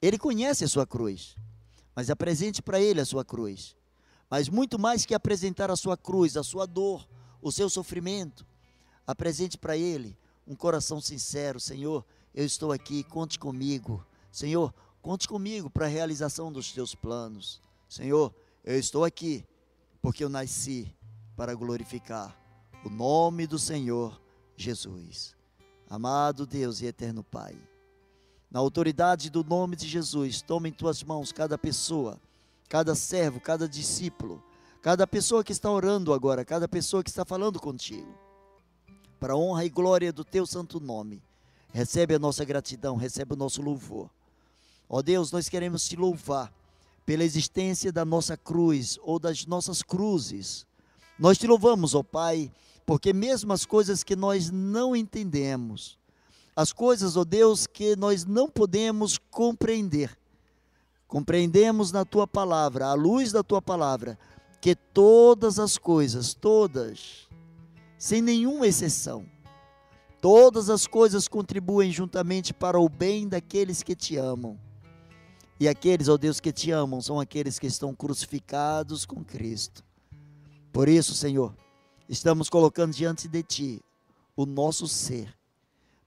Ele 0.00 0.16
conhece 0.16 0.62
a 0.64 0.68
sua 0.68 0.86
cruz. 0.86 1.36
Mas 1.94 2.08
apresente 2.08 2.62
para 2.62 2.80
Ele 2.80 3.00
a 3.00 3.04
sua 3.04 3.24
cruz. 3.24 3.74
Mas 4.30 4.48
muito 4.48 4.78
mais 4.78 5.04
que 5.04 5.12
apresentar 5.12 5.72
a 5.72 5.76
sua 5.76 5.96
cruz, 5.96 6.36
a 6.36 6.44
sua 6.44 6.66
dor, 6.66 7.06
o 7.42 7.50
seu 7.50 7.68
sofrimento, 7.68 8.46
apresente 9.04 9.58
para 9.58 9.76
Ele 9.76 10.16
um 10.46 10.54
coração 10.54 11.00
sincero: 11.00 11.60
Senhor, 11.60 12.04
eu 12.32 12.46
estou 12.46 12.72
aqui, 12.72 13.02
conte 13.02 13.38
comigo. 13.38 14.06
Senhor, 14.30 14.72
conte 15.02 15.28
comigo 15.28 15.68
para 15.68 15.86
a 15.86 15.88
realização 15.88 16.50
dos 16.50 16.72
teus 16.72 16.94
planos. 16.94 17.60
Senhor, 17.88 18.32
eu 18.64 18.78
estou 18.78 19.04
aqui 19.04 19.44
porque 20.02 20.24
eu 20.24 20.28
nasci 20.28 20.92
para 21.36 21.54
glorificar 21.54 22.36
o 22.84 22.90
nome 22.90 23.46
do 23.46 23.58
Senhor 23.58 24.20
Jesus. 24.56 25.36
Amado 25.88 26.44
Deus 26.44 26.80
e 26.80 26.86
eterno 26.86 27.22
Pai, 27.22 27.56
na 28.50 28.58
autoridade 28.58 29.30
do 29.30 29.44
nome 29.44 29.76
de 29.76 29.86
Jesus, 29.86 30.42
toma 30.42 30.68
em 30.68 30.72
tuas 30.72 31.02
mãos 31.04 31.30
cada 31.30 31.56
pessoa, 31.56 32.20
cada 32.68 32.94
servo, 32.96 33.40
cada 33.40 33.68
discípulo, 33.68 34.42
cada 34.82 35.06
pessoa 35.06 35.44
que 35.44 35.52
está 35.52 35.70
orando 35.70 36.12
agora, 36.12 36.44
cada 36.44 36.66
pessoa 36.66 37.04
que 37.04 37.10
está 37.10 37.24
falando 37.24 37.60
contigo, 37.60 38.12
para 39.20 39.34
a 39.34 39.36
honra 39.36 39.64
e 39.64 39.70
glória 39.70 40.12
do 40.12 40.24
teu 40.24 40.44
santo 40.44 40.80
nome. 40.80 41.22
Recebe 41.72 42.14
a 42.14 42.18
nossa 42.18 42.44
gratidão, 42.44 42.96
recebe 42.96 43.34
o 43.34 43.36
nosso 43.36 43.62
louvor. 43.62 44.10
Ó 44.88 45.00
Deus, 45.00 45.30
nós 45.30 45.48
queremos 45.48 45.84
te 45.84 45.96
louvar 45.96 46.52
pela 47.04 47.24
existência 47.24 47.92
da 47.92 48.04
nossa 48.04 48.36
cruz 48.36 48.98
ou 49.02 49.18
das 49.18 49.46
nossas 49.46 49.82
cruzes. 49.82 50.66
Nós 51.18 51.38
te 51.38 51.46
louvamos, 51.46 51.94
ó 51.94 52.02
Pai, 52.02 52.50
porque 52.86 53.12
mesmo 53.12 53.52
as 53.52 53.64
coisas 53.64 54.02
que 54.02 54.16
nós 54.16 54.50
não 54.50 54.94
entendemos, 54.94 55.98
as 56.54 56.72
coisas, 56.72 57.16
ó 57.16 57.24
Deus, 57.24 57.66
que 57.66 57.96
nós 57.96 58.24
não 58.24 58.48
podemos 58.48 59.18
compreender, 59.30 60.16
compreendemos 61.08 61.92
na 61.92 62.04
tua 62.04 62.26
palavra, 62.26 62.86
à 62.86 62.94
luz 62.94 63.32
da 63.32 63.42
tua 63.42 63.60
palavra, 63.60 64.18
que 64.60 64.74
todas 64.74 65.58
as 65.58 65.76
coisas, 65.76 66.34
todas, 66.34 67.28
sem 67.98 68.22
nenhuma 68.22 68.66
exceção, 68.66 69.26
todas 70.20 70.70
as 70.70 70.86
coisas 70.86 71.26
contribuem 71.26 71.90
juntamente 71.90 72.54
para 72.54 72.78
o 72.78 72.88
bem 72.88 73.28
daqueles 73.28 73.82
que 73.82 73.96
te 73.96 74.16
amam 74.16 74.58
e 75.62 75.68
aqueles, 75.68 76.08
ó 76.08 76.16
Deus, 76.16 76.40
que 76.40 76.52
te 76.52 76.72
amam 76.72 77.00
são 77.00 77.20
aqueles 77.20 77.56
que 77.56 77.68
estão 77.68 77.94
crucificados 77.94 79.06
com 79.06 79.22
Cristo. 79.22 79.84
Por 80.72 80.88
isso, 80.88 81.14
Senhor, 81.14 81.56
estamos 82.08 82.50
colocando 82.50 82.92
diante 82.92 83.28
de 83.28 83.44
Ti 83.44 83.80
o 84.34 84.44
nosso 84.44 84.88
ser, 84.88 85.32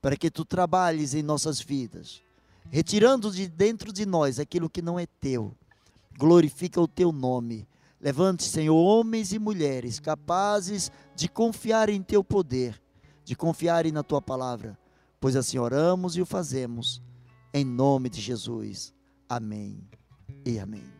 para 0.01 0.17
que 0.17 0.29
Tu 0.29 0.43
trabalhes 0.43 1.13
em 1.13 1.23
nossas 1.23 1.61
vidas, 1.61 2.21
retirando 2.69 3.31
de 3.31 3.47
dentro 3.47 3.93
de 3.93 4.05
nós 4.05 4.41
aquilo 4.41 4.69
que 4.69 4.81
não 4.81 4.99
é 4.99 5.05
Teu. 5.05 5.55
Glorifica 6.19 6.81
o 6.81 6.87
Teu 6.87 7.13
nome. 7.13 7.65
Levante, 8.01 8.43
Senhor, 8.43 8.75
homens 8.75 9.31
e 9.31 9.39
mulheres 9.39 10.01
capazes 10.01 10.91
de 11.15 11.29
confiar 11.29 11.87
em 11.87 12.03
Teu 12.03 12.25
poder, 12.25 12.77
de 13.23 13.37
confiarem 13.37 13.93
na 13.93 14.03
Tua 14.03 14.21
palavra, 14.21 14.77
pois 15.17 15.37
assim 15.37 15.57
oramos 15.57 16.17
e 16.17 16.21
o 16.21 16.25
fazemos, 16.25 17.01
em 17.53 17.63
nome 17.63 18.09
de 18.09 18.19
Jesus. 18.19 18.93
Amém 19.27 19.89
e 20.45 20.59
amém. 20.59 20.94